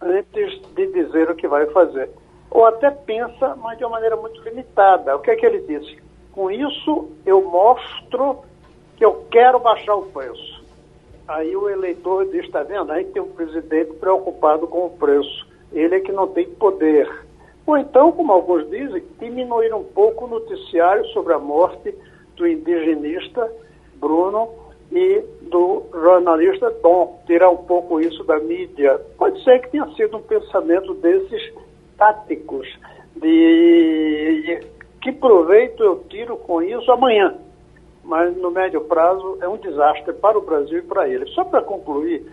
[0.00, 2.10] antes de dizer o que vai fazer.
[2.50, 5.16] Ou até pensa, mas de uma maneira muito limitada.
[5.16, 6.02] O que é que ele disse?
[6.32, 8.44] Com isso, eu mostro
[8.96, 10.62] que eu quero baixar o preço.
[11.26, 12.92] Aí o eleitor diz, está vendo?
[12.92, 15.46] Aí tem um presidente preocupado com o preço.
[15.72, 17.10] Ele é que não tem poder.
[17.66, 21.94] Ou então, como alguns dizem, diminuir um pouco o noticiário sobre a morte
[22.36, 23.50] do indigenista
[23.96, 24.50] Bruno
[24.92, 27.22] e do jornalista Dom.
[27.26, 29.00] Tirar um pouco isso da mídia.
[29.16, 31.54] Pode ser que tenha sido um pensamento desses
[31.96, 32.68] táticos,
[33.16, 34.60] de
[35.00, 37.34] que proveito eu tiro com isso amanhã
[38.04, 41.26] mas no médio prazo é um desastre para o Brasil e para ele.
[41.28, 42.24] Só para concluir,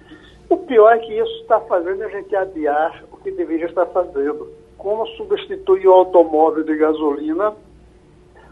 [0.49, 4.49] o pior é que isso está fazendo a gente adiar o que deveria estar fazendo.
[4.77, 7.53] Como substituir o automóvel de gasolina,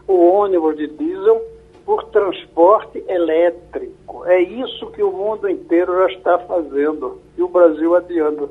[0.06, 1.42] o ônibus de diesel,
[1.84, 4.24] por transporte elétrico.
[4.26, 8.50] É isso que o mundo inteiro já está fazendo e o Brasil adiando.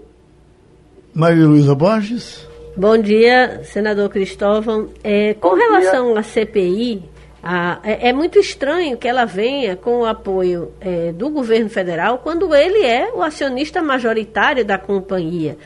[1.14, 2.48] Maria Luísa Borges.
[2.76, 4.88] Bom dia, senador Cristóvão.
[5.04, 6.20] É, com Bom relação dia.
[6.20, 7.04] à CPI,
[7.42, 12.20] ah, é, é, muito estranho que ela venha com o apoio é, do governo federal
[12.20, 15.58] quando ele é o acionista majoritário da companhia.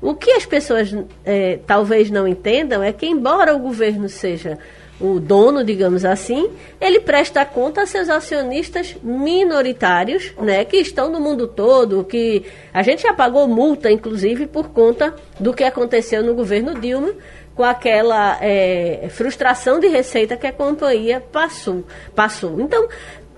[0.00, 4.58] O que as pessoas é, talvez não entendam é que, embora o governo seja
[5.00, 6.48] o dono, digamos assim,
[6.80, 12.82] ele presta conta a seus acionistas minoritários, né, que estão no mundo todo, que a
[12.82, 17.12] gente já pagou multa, inclusive, por conta do que aconteceu no governo Dilma,
[17.54, 21.84] com aquela é, frustração de receita que a companhia passou,
[22.14, 22.60] passou.
[22.60, 22.88] Então,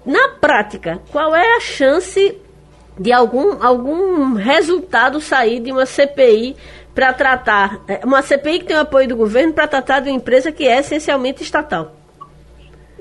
[0.04, 2.40] na prática, qual é a chance
[2.98, 6.56] de algum, algum resultado sair de uma CPI
[6.94, 10.16] para tratar, é, uma CPI que tem o apoio do governo para tratar de uma
[10.16, 11.92] empresa que é essencialmente estatal?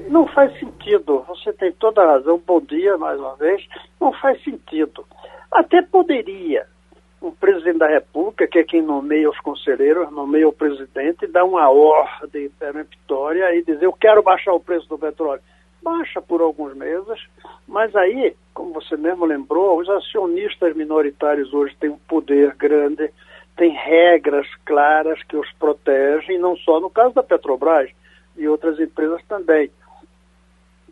[0.10, 1.24] Não faz sentido.
[1.28, 2.42] Você tem toda a razão.
[2.46, 3.64] Bom dia mais uma vez.
[4.02, 5.06] Não faz sentido.
[5.52, 6.66] Até poderia,
[7.24, 11.70] o presidente da República, que é quem nomeia os conselheiros, nomeia o presidente, dá uma
[11.70, 15.42] ordem peremptória e dizer: Eu quero baixar o preço do petróleo.
[15.82, 17.26] Baixa por alguns meses,
[17.66, 23.10] mas aí, como você mesmo lembrou, os acionistas minoritários hoje têm um poder grande,
[23.56, 27.90] têm regras claras que os protegem, não só no caso da Petrobras,
[28.36, 29.72] e outras empresas também.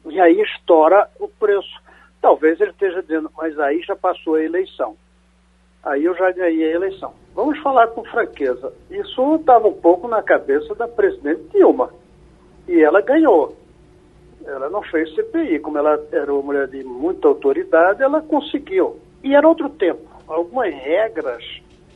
[0.05, 1.81] E aí estoura o preço.
[2.21, 4.95] Talvez ele esteja dizendo, mas aí já passou a eleição
[5.83, 7.13] aí eu já ganhei a eleição.
[7.33, 8.73] Vamos falar com franqueza.
[8.89, 11.89] Isso estava um pouco na cabeça da presidente Dilma.
[12.67, 13.55] E ela ganhou.
[14.45, 15.59] Ela não fez CPI.
[15.59, 18.97] Como ela era uma mulher de muita autoridade, ela conseguiu.
[19.23, 20.01] E era outro tempo.
[20.27, 21.43] Algumas regras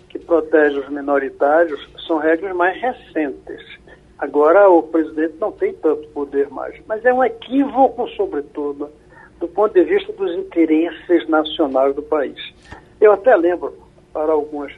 [0.09, 3.61] que protegem os minoritários são regras mais recentes.
[4.17, 6.79] Agora o presidente não tem tanto poder mais.
[6.87, 8.89] Mas é um equívoco, sobretudo,
[9.39, 12.39] do ponto de vista dos interesses nacionais do país.
[12.99, 13.73] Eu até lembro,
[14.13, 14.71] para algumas,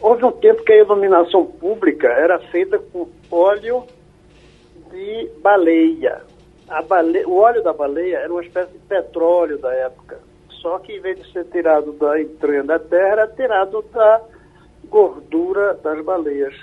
[0.00, 3.84] houve um tempo que a iluminação pública era feita com óleo
[4.90, 6.22] de baleia.
[7.26, 10.18] O óleo da baleia era uma espécie de petróleo da época.
[10.50, 14.20] Só que em vez de ser tirado da entranha da terra, era tirado da
[14.88, 16.54] gordura das baleias.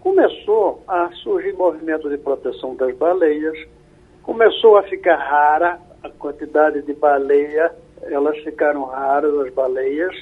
[0.00, 3.56] Começou a surgir movimento de proteção das baleias,
[4.22, 10.14] começou a ficar rara a quantidade de baleia, elas ficaram raras as baleias,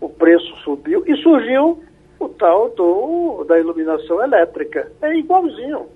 [0.00, 1.82] o preço subiu e surgiu
[2.18, 4.90] o tal do, da iluminação elétrica.
[5.02, 5.86] É igualzinho.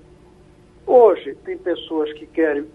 [0.87, 2.67] Hoje, tem pessoas que querem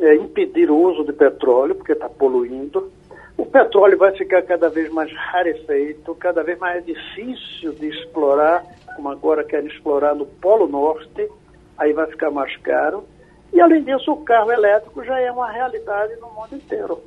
[0.00, 2.90] é, impedir o uso de petróleo, porque está poluindo.
[3.36, 9.10] O petróleo vai ficar cada vez mais rarefeito, cada vez mais difícil de explorar, como
[9.10, 11.28] agora querem explorar no Polo Norte,
[11.76, 13.04] aí vai ficar mais caro.
[13.52, 17.00] E, além disso, o carro elétrico já é uma realidade no mundo inteiro.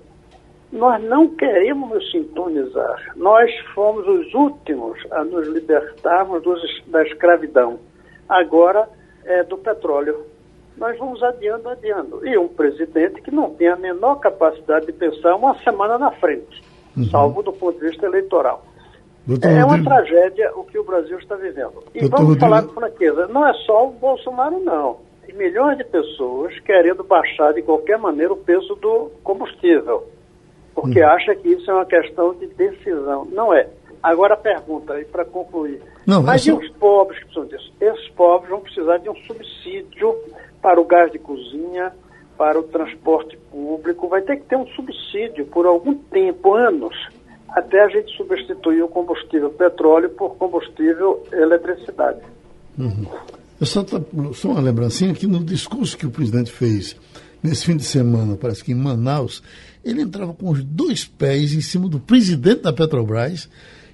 [0.71, 3.13] Nós não queremos nos sintonizar.
[3.15, 7.79] Nós fomos os últimos a nos libertarmos dos, da escravidão.
[8.27, 8.87] Agora
[9.25, 10.25] é do petróleo.
[10.77, 12.25] Nós vamos adiando, adiando.
[12.25, 16.63] E um presidente que não tem a menor capacidade de pensar uma semana na frente,
[16.95, 17.03] uhum.
[17.05, 18.63] salvo do ponto de vista eleitoral.
[19.25, 19.75] Doutor é Rodrigo.
[19.75, 21.83] uma tragédia o que o Brasil está vivendo.
[21.93, 22.39] E Doutor vamos Rodrigo.
[22.39, 24.97] falar com franqueza, não é só o Bolsonaro, não.
[25.25, 30.07] Tem milhões de pessoas querendo baixar de qualquer maneira o preço do combustível,
[30.81, 31.09] porque uhum.
[31.09, 33.25] acha que isso é uma questão de decisão.
[33.31, 33.67] Não é.
[34.01, 35.81] Agora a pergunta aí para concluir.
[36.05, 37.73] Não, Mas e os pobres que precisam disso?
[37.81, 40.15] Esses pobres vão precisar de um subsídio
[40.61, 41.91] para o gás de cozinha,
[42.37, 44.07] para o transporte público.
[44.07, 46.95] Vai ter que ter um subsídio por algum tempo, anos,
[47.49, 52.21] até a gente substituir o combustível petróleo por combustível eletricidade.
[52.77, 53.05] Uhum.
[53.59, 53.83] Eu só,
[54.33, 56.95] só uma lembrancinha que no discurso que o presidente fez
[57.41, 59.41] nesse fim de semana, parece que em Manaus,
[59.83, 63.49] ele entrava com os dois pés em cima do presidente da Petrobras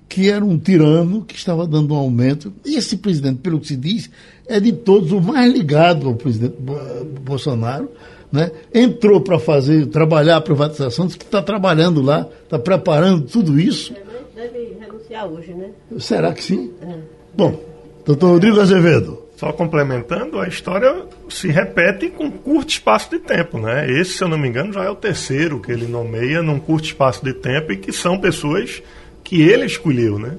[0.08, 2.53] que era um tirano que estava dando um aumento.
[2.65, 4.10] E esse presidente, pelo que se diz,
[4.47, 6.55] é de todos o mais ligado ao presidente
[7.21, 7.89] Bolsonaro.
[8.31, 8.51] Né?
[8.73, 13.93] Entrou para fazer, trabalhar a privatização, que está trabalhando lá, está preparando tudo isso.
[14.36, 15.69] Deve renunciar hoje, né?
[15.99, 16.71] Será que sim?
[16.81, 16.97] É.
[17.36, 17.60] Bom,
[18.05, 19.24] doutor Rodrigo Azevedo.
[19.36, 23.89] Só complementando, a história se repete com curto espaço de tempo, né?
[23.91, 26.86] Esse, se eu não me engano, já é o terceiro que ele nomeia num curto
[26.86, 28.82] espaço de tempo e que são pessoas
[29.24, 30.38] que ele escolheu, né?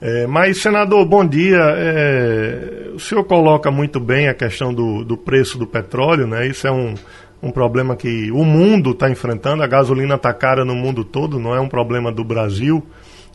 [0.00, 1.60] É, mas, senador, bom dia.
[1.60, 6.44] É, o senhor coloca muito bem a questão do, do preço do petróleo, né?
[6.48, 6.94] Isso é um,
[7.40, 9.62] um problema que o mundo está enfrentando.
[9.62, 12.84] A gasolina está cara no mundo todo, não é um problema do Brasil.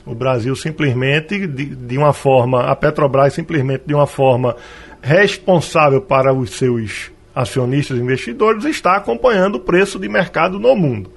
[0.06, 4.54] O Brasil simplesmente, de, de uma forma, a Petrobras simplesmente de uma forma
[5.01, 11.12] responsável para os seus acionistas e investidores, está acompanhando o preço de mercado no mundo.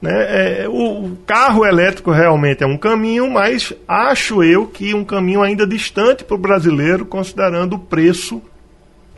[0.00, 0.62] Né?
[0.62, 5.66] É, o carro elétrico realmente é um caminho, mas acho eu que um caminho ainda
[5.66, 8.40] distante para o brasileiro, considerando o preço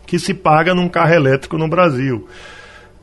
[0.06, 2.26] que se paga num carro elétrico no Brasil.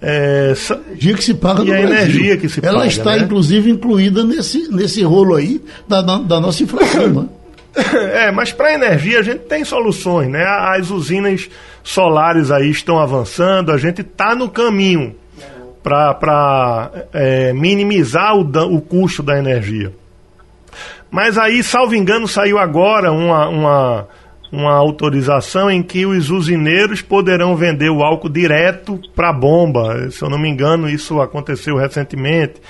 [0.02, 0.54] É,
[0.88, 1.86] energia que se paga e a Brasil.
[1.88, 3.24] energia que se Ela paga, está, né?
[3.24, 7.10] inclusive, incluída nesse, nesse rolo aí da, da, da nossa inflação.
[7.10, 7.30] né?
[7.76, 10.44] É, mas para energia a gente tem soluções, né?
[10.44, 11.50] As usinas
[11.84, 15.16] solares aí estão avançando, a gente está no caminho
[15.82, 18.42] para é, minimizar o,
[18.76, 19.94] o custo da energia.
[21.10, 24.08] Mas aí, salvo engano, saiu agora uma, uma,
[24.52, 30.12] uma autorização em que os usineiros poderão vender o álcool direto para a bomba.
[30.12, 32.62] Se eu não me engano, isso aconteceu recentemente.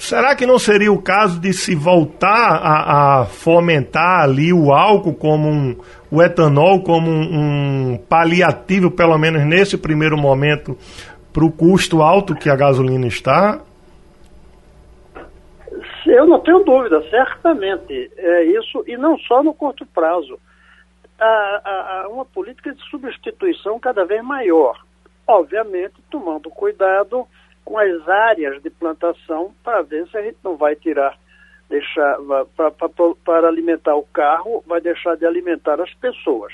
[0.00, 5.14] Será que não seria o caso de se voltar a, a fomentar ali o álcool
[5.14, 5.76] como um,
[6.10, 10.74] o etanol como um, um paliativo, pelo menos nesse primeiro momento,
[11.30, 13.60] para o custo alto que a gasolina está?
[16.06, 20.40] Eu não tenho dúvida, certamente é isso, e não só no curto prazo.
[21.20, 24.80] Há, há uma política de substituição cada vez maior,
[25.26, 27.28] obviamente tomando cuidado
[27.64, 31.16] com as áreas de plantação para ver se a gente não vai tirar,
[31.68, 32.16] deixar
[33.24, 36.52] para alimentar o carro, vai deixar de alimentar as pessoas.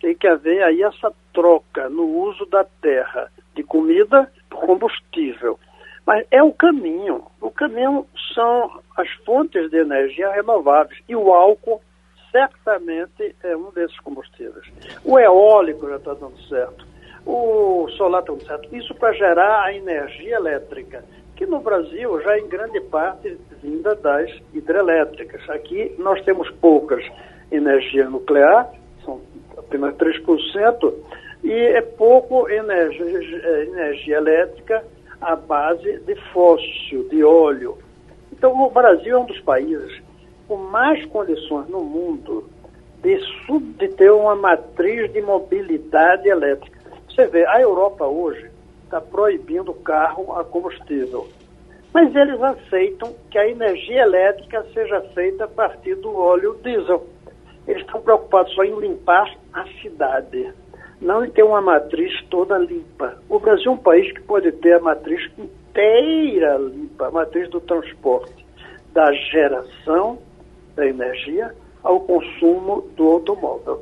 [0.00, 5.58] Tem que haver aí essa troca no uso da terra de comida por combustível.
[6.06, 7.24] Mas é o caminho.
[7.40, 11.02] O caminho são as fontes de energia renováveis.
[11.08, 11.82] E o álcool
[12.30, 14.66] certamente é um desses combustíveis.
[15.04, 16.86] O eólico já está dando certo.
[17.24, 18.74] O solar dando certo.
[18.74, 23.94] Isso para gerar a energia elétrica, que no Brasil já é em grande parte vinda
[23.94, 25.48] das hidrelétricas.
[25.50, 27.04] Aqui nós temos poucas
[27.50, 28.70] energia nuclear,
[29.04, 29.20] são
[29.56, 30.94] apenas 3%,
[31.44, 34.84] e é pouco energia, energia elétrica
[35.20, 37.78] à base de fóssil, de óleo.
[38.32, 40.02] Então, o Brasil é um dos países
[40.48, 42.48] com mais condições no mundo
[43.02, 46.75] de, sub, de ter uma matriz de mobilidade elétrica.
[47.16, 48.50] Você vê, a Europa hoje
[48.84, 51.26] está proibindo carro a combustível.
[51.90, 57.06] Mas eles aceitam que a energia elétrica seja feita a partir do óleo diesel.
[57.66, 60.52] Eles estão preocupados só em limpar a cidade,
[61.00, 63.16] não em ter uma matriz toda limpa.
[63.30, 67.62] O Brasil é um país que pode ter a matriz inteira limpa, a matriz do
[67.62, 68.44] transporte,
[68.92, 70.18] da geração
[70.74, 73.80] da energia ao consumo do automóvel.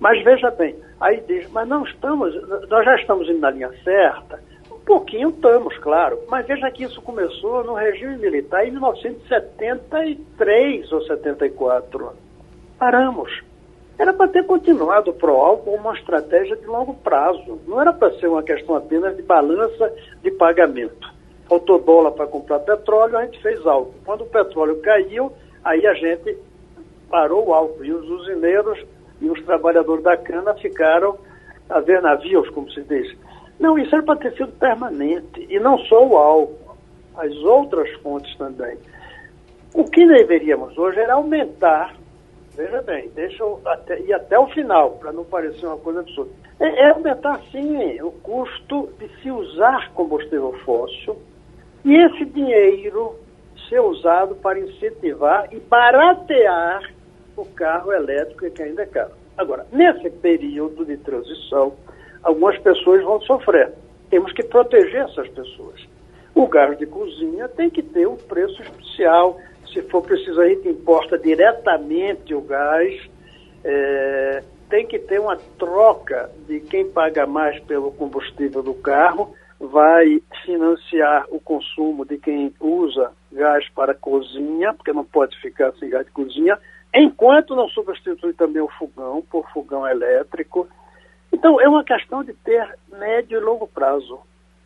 [0.00, 2.34] Mas veja bem, aí diz, mas não estamos,
[2.68, 4.38] nós já estamos indo na linha certa.
[4.70, 11.00] Um pouquinho estamos, claro, mas veja que isso começou no regime militar em 1973 ou
[11.02, 12.12] 74.
[12.78, 13.42] Paramos.
[13.98, 17.60] Era para ter continuado o PROAL com uma estratégia de longo prazo.
[17.66, 19.92] Não era para ser uma questão apenas de balança
[20.22, 21.14] de pagamento.
[21.48, 23.94] Faltou dólar para comprar petróleo, a gente fez álcool.
[24.04, 25.32] Quando o petróleo caiu,
[25.62, 26.36] aí a gente
[27.08, 27.84] parou o álcool.
[27.84, 28.84] E os usineiros
[29.24, 31.16] e os trabalhadores da cana ficaram
[31.68, 33.16] a ver navios, como se diz.
[33.58, 35.46] Não, isso era para ter sido permanente.
[35.48, 36.76] E não só o álcool,
[37.16, 38.76] as outras fontes também.
[39.74, 41.94] O que deveríamos hoje era aumentar,
[42.54, 46.30] veja bem, deixa eu até, ir até o final, para não parecer uma coisa absurda.
[46.60, 51.16] É, é aumentar, sim, o custo de se usar combustível fóssil
[51.84, 53.16] e esse dinheiro
[53.68, 56.93] ser usado para incentivar e baratear
[57.36, 59.12] o carro elétrico que ainda é caro.
[59.36, 61.74] Agora, nesse período de transição,
[62.22, 63.72] algumas pessoas vão sofrer.
[64.10, 65.80] Temos que proteger essas pessoas.
[66.34, 69.38] O gás de cozinha tem que ter um preço especial.
[69.72, 73.08] Se for preciso, a gente importa diretamente o gás.
[73.64, 80.22] É, tem que ter uma troca de quem paga mais pelo combustível do carro vai
[80.44, 86.04] financiar o consumo de quem usa gás para cozinha, porque não pode ficar sem gás
[86.04, 86.58] de cozinha,
[86.94, 90.68] enquanto não substitui também o fogão por fogão elétrico.
[91.32, 94.20] Então, é uma questão de ter médio e longo prazo.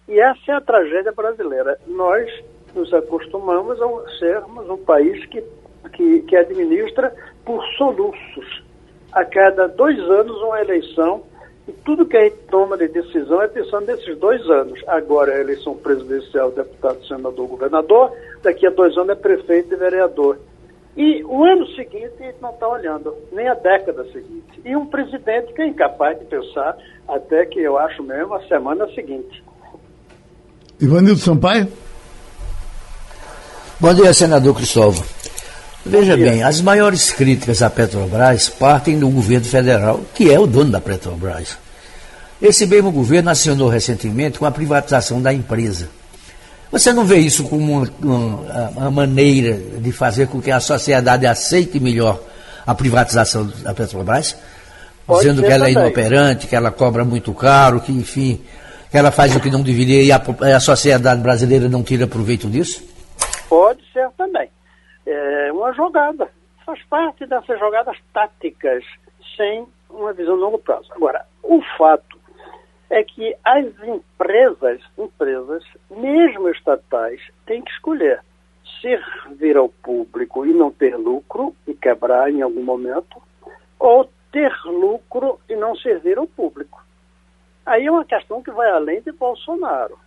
[0.07, 1.79] E essa é a tragédia brasileira.
[1.87, 2.31] Nós
[2.75, 5.43] nos acostumamos a sermos um país que,
[5.93, 7.15] que, que administra
[7.45, 8.63] por soluços.
[9.13, 11.23] A cada dois anos, uma eleição,
[11.67, 14.83] e tudo que a gente toma de decisão é pensando nesses dois anos.
[14.87, 18.13] Agora é eleição presidencial, deputado, senador, governador,
[18.43, 20.39] daqui a dois anos é prefeito e vereador.
[20.99, 24.61] E o ano seguinte a gente não está olhando, nem a década seguinte.
[24.65, 26.77] E um presidente que é incapaz de pensar
[27.07, 29.45] até que eu acho mesmo a semana seguinte.
[30.81, 31.69] Ivanildo Sampaio?
[33.79, 35.05] Bom dia, senador Cristóvão.
[35.87, 40.73] Veja bem, as maiores críticas à Petrobras partem do governo federal, que é o dono
[40.73, 41.57] da Petrobras.
[42.43, 45.89] Esse mesmo governo acionou recentemente com a privatização da empresa.
[46.71, 51.27] Você não vê isso como uma, uma, uma, maneira de fazer com que a sociedade
[51.27, 52.21] aceite melhor
[52.67, 54.39] a privatização da Petrobras?
[55.07, 55.77] Pode dizendo que ela é também.
[55.77, 58.45] é inoperante, que ela cobra muito caro, que, enfim,
[58.91, 60.21] que ela faz o que não deveria e a,
[60.55, 62.87] a sociedade brasileira não tira proveito disso?
[63.49, 64.51] Pode ser também.
[65.07, 66.29] É uma jogada.
[66.67, 68.85] Faz parte dessas jogadas táticas,
[69.35, 70.89] sem uma visão de longo prazo.
[70.95, 72.18] Agora, o fato
[72.91, 78.21] é que as empresas, empresas, mesmo estatais, têm que escolher
[78.81, 83.21] servir ao público e não ter lucro e quebrar em algum momento,
[83.79, 86.83] ou ter lucro e não servir ao público.
[87.65, 89.99] Aí é uma questão que vai além de Bolsonaro.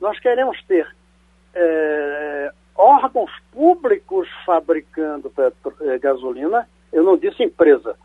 [0.00, 0.88] Nós queremos ter
[1.54, 5.32] é, órgãos públicos fabricando
[5.82, 7.96] é, gasolina, eu não disse empresa,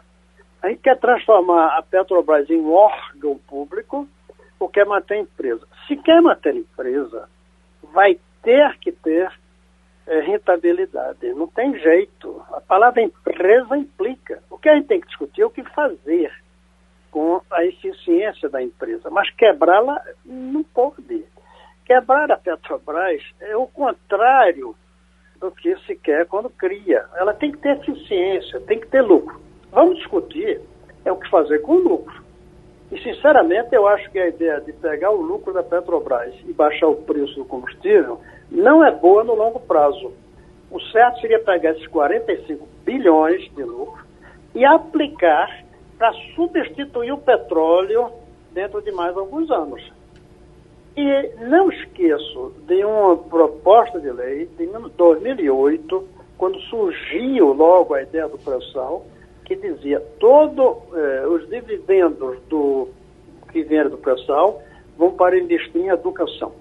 [0.62, 4.08] a gente quer transformar a Petrobras em um órgão público
[4.60, 5.68] ou quer manter a empresa?
[5.88, 7.30] Se quer manter a empresa,
[7.94, 9.32] vai ter que ter
[10.08, 11.34] é, rentabilidade.
[11.34, 12.44] Não tem jeito.
[12.52, 14.42] A palavra empresa implica.
[14.50, 16.32] O que a gente tem que discutir é o que fazer
[17.12, 19.10] com a eficiência da empresa.
[19.10, 21.26] Mas quebrá-la não pode.
[21.86, 24.76] Quebrar a Petrobras é o contrário
[25.40, 27.06] do que se quer quando cria.
[27.16, 29.45] Ela tem que ter eficiência, tem que ter lucro.
[29.76, 30.62] Vamos discutir
[31.04, 32.24] é o que fazer com o lucro.
[32.90, 36.88] E, sinceramente, eu acho que a ideia de pegar o lucro da Petrobras e baixar
[36.88, 40.14] o preço do combustível não é boa no longo prazo.
[40.72, 44.02] O certo seria pegar esses 45 bilhões de lucro
[44.56, 45.66] e aplicar
[45.98, 48.12] para substituir o petróleo
[48.54, 49.92] dentro de mais alguns anos.
[50.96, 56.08] E não esqueço de uma proposta de lei de 2008,
[56.38, 59.06] quando surgiu logo a ideia do pré-sal,
[59.46, 62.90] que dizia todos eh, os dividendos do,
[63.52, 64.62] que vieram do pré-sal
[64.98, 66.52] vão para investir em educação.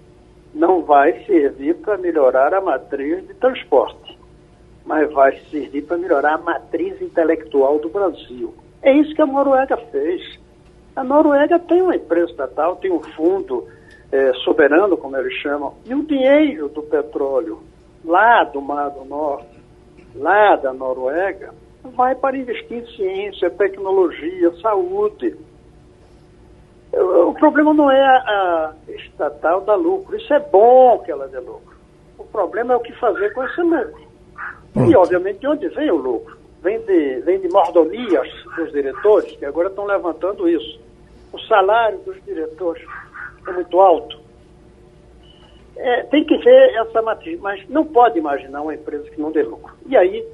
[0.54, 4.16] não vai servir para melhorar a matriz de transporte,
[4.84, 8.54] mas vai servir para melhorar a matriz intelectual do Brasil.
[8.80, 10.38] É isso que a Noruega fez.
[10.94, 13.66] A Noruega tem uma empresa estatal, tem um fundo
[14.12, 17.60] é, soberano, como eles chamam, e o dinheiro do petróleo
[18.04, 19.58] lá do Mar do Norte,
[20.14, 21.52] lá da Noruega,
[21.90, 25.36] vai para investir em ciência, tecnologia, saúde.
[26.92, 30.16] O problema não é a estatal dar lucro.
[30.16, 31.74] Isso é bom que ela dê lucro.
[32.18, 34.04] O problema é o que fazer com esse lucro.
[34.72, 34.90] Pronto.
[34.90, 36.36] E, obviamente, de onde vem o lucro?
[36.62, 40.80] Vem de, vem de mordomias dos diretores, que agora estão levantando isso.
[41.32, 42.84] O salário dos diretores
[43.46, 44.18] é muito alto.
[45.76, 49.42] É, tem que ver essa matriz, mas não pode imaginar uma empresa que não dê
[49.42, 49.74] lucro.
[49.86, 50.24] E aí,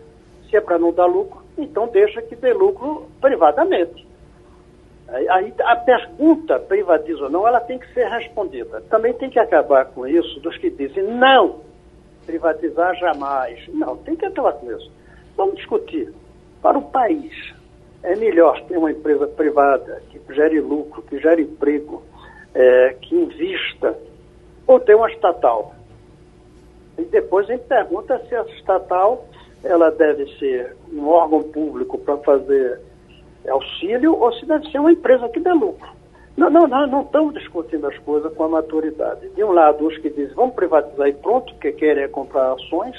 [0.48, 4.06] se é para não dar lucro, então deixa que dê lucro privadamente.
[5.08, 8.80] Aí a pergunta, privatiza ou não, ela tem que ser respondida.
[8.82, 11.60] Também tem que acabar com isso dos que dizem não,
[12.24, 13.66] privatizar jamais.
[13.68, 14.90] Não, tem que acabar com isso.
[15.36, 16.12] Vamos discutir.
[16.62, 17.32] Para o país,
[18.02, 22.02] é melhor ter uma empresa privada que gere lucro, que gere emprego,
[22.54, 23.98] é, que invista,
[24.66, 25.74] ou ter uma estatal.
[26.96, 29.26] E depois a gente pergunta se a estatal
[29.62, 32.80] ela deve ser um órgão público para fazer
[33.48, 35.88] auxílio ou se deve ser uma empresa que dê lucro.
[36.36, 39.28] Não, não, não, não estamos discutindo as coisas com a maturidade.
[39.30, 42.96] De um lado, os que dizem vamos privatizar e pronto, que querem é comprar ações,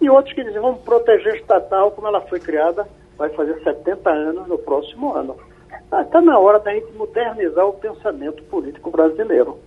[0.00, 2.86] e outros que dizem vamos proteger estatal como ela foi criada,
[3.16, 5.36] vai fazer 70 anos no próximo ano.
[6.00, 9.58] Está na hora da gente modernizar o pensamento político brasileiro.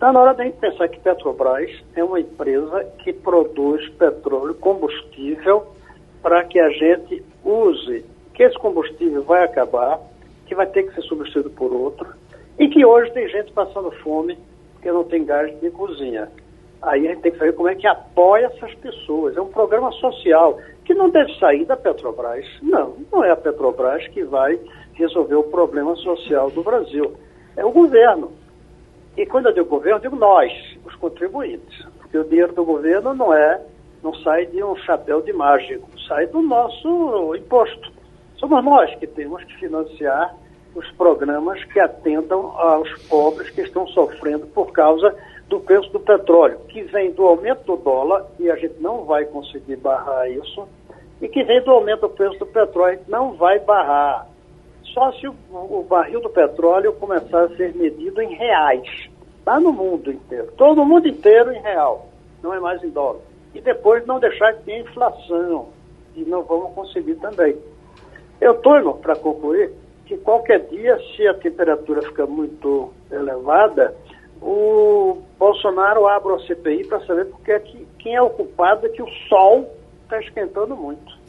[0.00, 5.66] Está na hora da gente pensar que Petrobras é uma empresa que produz petróleo, combustível,
[6.22, 10.00] para que a gente use que esse combustível vai acabar,
[10.46, 12.08] que vai ter que ser substituído por outro,
[12.58, 14.38] e que hoje tem gente passando fome
[14.72, 16.30] porque não tem gás de cozinha.
[16.80, 19.36] Aí a gente tem que saber como é que apoia essas pessoas.
[19.36, 22.46] É um programa social que não deve sair da Petrobras.
[22.62, 24.58] Não, não é a Petrobras que vai
[24.94, 27.12] resolver o problema social do Brasil.
[27.54, 28.39] É o governo.
[29.16, 30.52] E quando eu digo governo, eu digo nós,
[30.84, 31.84] os contribuintes.
[31.98, 33.60] Porque o dinheiro do governo não é,
[34.02, 37.92] não sai de um chapéu de mágico, sai do nosso imposto.
[38.36, 40.34] Somos nós que temos que financiar
[40.74, 45.14] os programas que atendam aos pobres que estão sofrendo por causa
[45.48, 49.24] do preço do petróleo, que vem do aumento do dólar, e a gente não vai
[49.24, 50.66] conseguir barrar isso,
[51.20, 54.28] e que vem do aumento do preço do petróleo, a gente não vai barrar.
[54.84, 59.08] Só se o, o barril do petróleo começar a ser medido em reais,
[59.46, 62.08] lá no mundo inteiro, todo mundo inteiro em real,
[62.42, 63.20] não é mais em dólar.
[63.54, 65.68] E depois não deixar de ter inflação,
[66.14, 67.56] e não vamos conseguir também.
[68.40, 69.72] Eu torno, para concluir,
[70.06, 73.94] que qualquer dia, se a temperatura ficar muito elevada,
[74.42, 78.88] o Bolsonaro abre a CPI para saber porque é que, quem é o culpado é
[78.88, 79.70] que o sol
[80.02, 81.19] está esquentando muito.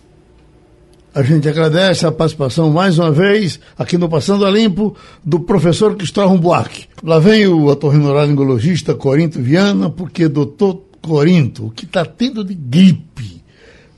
[1.14, 5.94] A gente agradece a participação mais uma vez aqui no Passando a Limpo do professor
[5.98, 6.88] Cristóvão Buarque.
[7.04, 13.44] Lá vem o otorrinolaringologista Corinto Viana, porque doutor Corinto, o que está tendo de gripe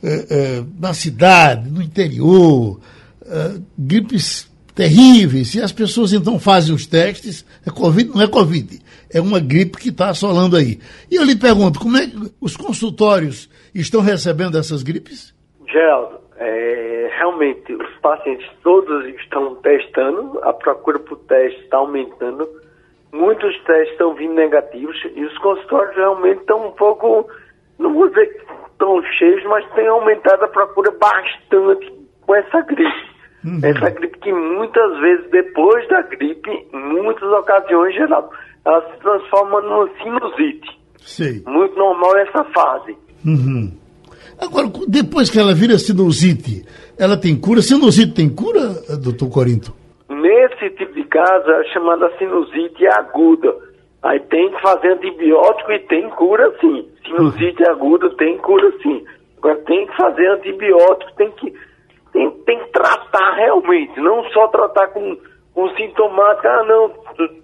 [0.01, 2.80] é, é, na cidade, no interior,
[3.22, 8.80] uh, gripes terríveis, e as pessoas então fazem os testes, é Covid, não é Covid,
[9.11, 10.80] é uma gripe que está assolando aí.
[11.11, 15.32] E eu lhe pergunto, como é que os consultórios estão recebendo essas gripes?
[15.72, 22.47] Geraldo, é, realmente os pacientes todos estão testando, a procura por teste está aumentando,
[23.11, 27.27] muitos testes estão vindo negativos e os consultórios realmente estão um pouco,
[27.77, 33.13] não vou dizer que estão cheios, mas tem aumentado a procura bastante com essa gripe.
[33.45, 33.59] Uhum.
[33.61, 38.29] Essa gripe que muitas vezes, depois da gripe, em muitas ocasiões, Geraldo,
[38.65, 40.79] ela se transforma numa sinusite.
[40.97, 41.43] Sim.
[41.45, 42.97] Muito normal essa fase.
[43.25, 43.82] Uhum.
[44.39, 46.65] Agora, depois que ela vira sinusite,
[46.97, 47.61] ela tem cura?
[47.61, 49.73] Sinusite tem cura, doutor Corinto?
[50.09, 53.53] Nesse tipo de caso, é chamada sinusite aguda.
[54.03, 56.86] Aí tem que fazer antibiótico e tem cura sim.
[57.05, 59.03] Sinusite aguda tem cura sim.
[59.38, 61.53] Agora tem que fazer antibiótico, tem que
[62.13, 65.17] tem, tem que tratar realmente, não só tratar com,
[65.53, 66.91] com sintomática, ah não,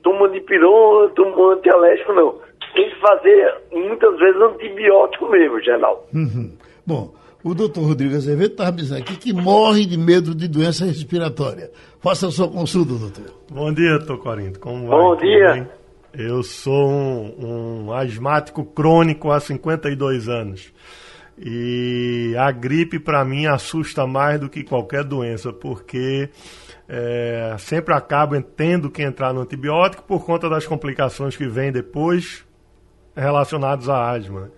[0.03, 2.35] toma de pirona, toma antialérgico, não.
[2.75, 6.07] Tem que fazer muitas vezes antibiótico mesmo, geral.
[6.13, 6.51] Uhum.
[6.89, 7.13] Bom,
[7.43, 11.69] o doutor Rodrigo Azevedo está dizendo aqui que morre de medo de doença respiratória.
[11.99, 13.31] Faça a sua consulta, doutor.
[13.47, 14.59] Bom dia, doutor Corinto.
[14.59, 14.99] Como vai?
[14.99, 15.69] Bom dia.
[16.11, 20.73] Eu sou um, um asmático crônico há 52 anos.
[21.37, 26.27] E a gripe, para mim, assusta mais do que qualquer doença, porque
[26.87, 32.43] é, sempre acabo tendo que entrar no antibiótico por conta das complicações que vêm depois.
[33.15, 34.49] relacionados à asma.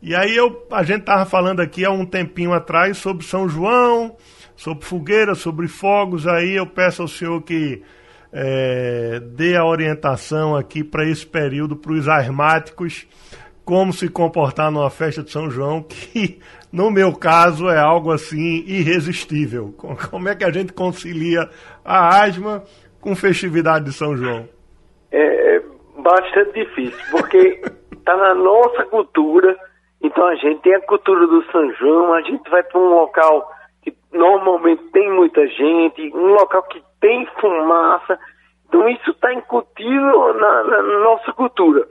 [0.00, 4.16] E aí eu, a gente estava falando aqui há um tempinho atrás sobre São João,
[4.54, 6.26] sobre fogueira, sobre fogos.
[6.26, 7.82] Aí eu peço ao senhor que
[8.32, 13.06] é, dê a orientação aqui para esse período para os asmáticos,
[13.64, 16.38] como se comportar numa festa de São João, que
[16.72, 19.74] no meu caso é algo assim irresistível.
[20.10, 21.48] Como é que a gente concilia
[21.84, 22.62] a asma
[23.00, 24.48] com festividade de São João?
[25.10, 25.62] É, é
[26.02, 27.60] bastante difícil, porque
[27.92, 29.67] está na nossa cultura.
[30.00, 33.50] Então a gente tem a cultura do São João, a gente vai para um local
[33.82, 38.18] que normalmente tem muita gente, um local que tem fumaça.
[38.68, 41.86] Então isso está incutido na, na, nossa cultura.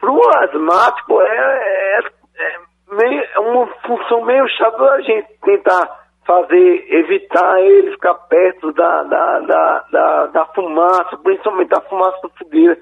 [0.00, 2.00] Para o asmático é, é,
[2.38, 2.58] é,
[2.92, 9.02] meio, é uma função meio chata da gente tentar fazer, evitar ele ficar perto da,
[9.04, 12.78] da, da, da, da fumaça, principalmente da fumaça da fogueira.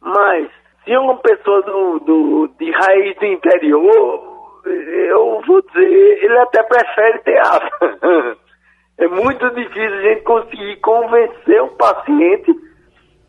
[0.00, 0.50] Mas
[0.84, 4.30] se uma pessoa do, do, de raiz do interior,
[4.66, 8.36] eu vou dizer, ele até prefere ter asma.
[8.98, 12.54] é muito difícil a gente conseguir convencer o paciente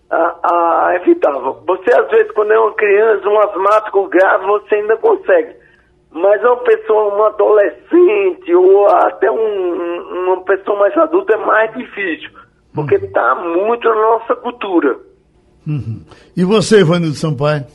[0.09, 1.31] a, a evitar.
[1.39, 5.55] Você, às vezes, quando é uma criança, um asmático grave, você ainda consegue.
[6.11, 12.29] Mas uma pessoa, um adolescente ou até um, uma pessoa mais adulta é mais difícil,
[12.75, 13.65] porque está uhum.
[13.65, 14.99] muito na nossa cultura.
[15.65, 16.01] Uhum.
[16.35, 17.65] E você, Ivanildo Sampaio?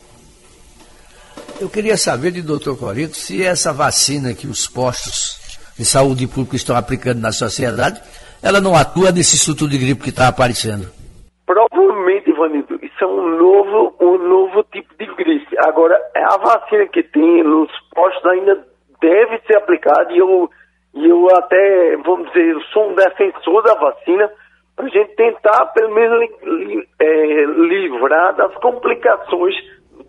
[1.60, 5.38] Eu queria saber de doutor Corito se essa vacina que os postos
[5.78, 8.00] de saúde pública estão aplicando na sociedade,
[8.42, 10.88] ela não atua nesse surto de gripe que está aparecendo.
[11.46, 15.56] Provavelmente, Ivanildo, isso é um novo, um novo tipo de gripe.
[15.60, 18.66] Agora, a vacina que tem nos postos ainda
[19.00, 20.50] deve ser aplicada e eu,
[20.94, 24.30] e eu até, vamos dizer, eu sou um defensor da vacina
[24.78, 29.54] a gente tentar, pelo menos, li, é, livrar das complicações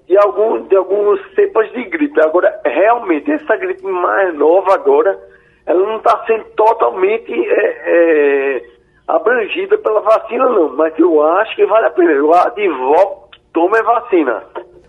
[0.07, 2.20] de, algum, de algumas cepas de gripe.
[2.22, 5.18] Agora, realmente, essa gripe mais nova agora,
[5.65, 8.65] ela não está sendo totalmente é, é,
[9.07, 10.76] abrangida pela vacina, não.
[10.76, 12.11] Mas eu acho que vale a pena.
[12.11, 14.43] Eu advogo que tome vacina.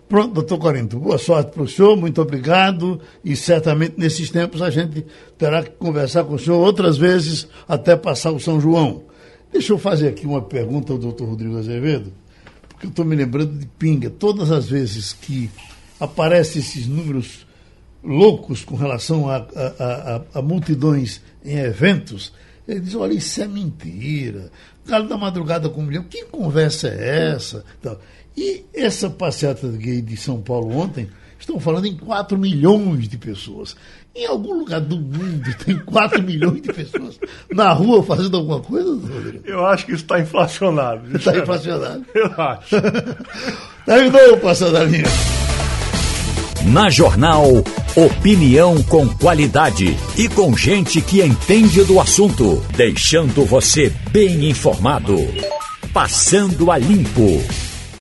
[0.09, 2.99] Pronto, doutor Corinto, boa sorte para o senhor, muito obrigado.
[3.23, 5.05] E certamente nesses tempos a gente
[5.37, 9.08] terá que conversar com o senhor outras vezes até passar o São João.
[9.51, 12.13] Deixa eu fazer aqui uma pergunta ao doutor Rodrigo Azevedo,
[12.67, 14.09] porque eu estou me lembrando de pinga.
[14.09, 15.49] Todas as vezes que
[15.99, 17.47] aparecem esses números
[18.03, 22.31] loucos com relação a, a, a, a multidões em eventos,
[22.67, 24.51] ele diz, olha, isso é mentira.
[24.85, 27.65] Galo da madrugada com um milhão, que conversa é essa?
[27.79, 27.97] Então,
[28.37, 33.75] e essa passeata gay de São Paulo ontem, estão falando em 4 milhões de pessoas.
[34.19, 37.17] Em algum lugar do mundo tem 4 milhões de pessoas
[37.49, 39.43] na rua fazendo alguma coisa, Rodrigo?
[39.45, 41.15] Eu acho que isso está inflacionado.
[41.15, 42.05] Está inflacionado?
[42.13, 42.75] Eu acho.
[43.85, 45.05] Terminou o Passando a Linha.
[46.65, 47.45] Na Jornal,
[47.95, 55.15] opinião com qualidade e com gente que entende do assunto, deixando você bem informado.
[55.93, 57.41] Passando a Limpo.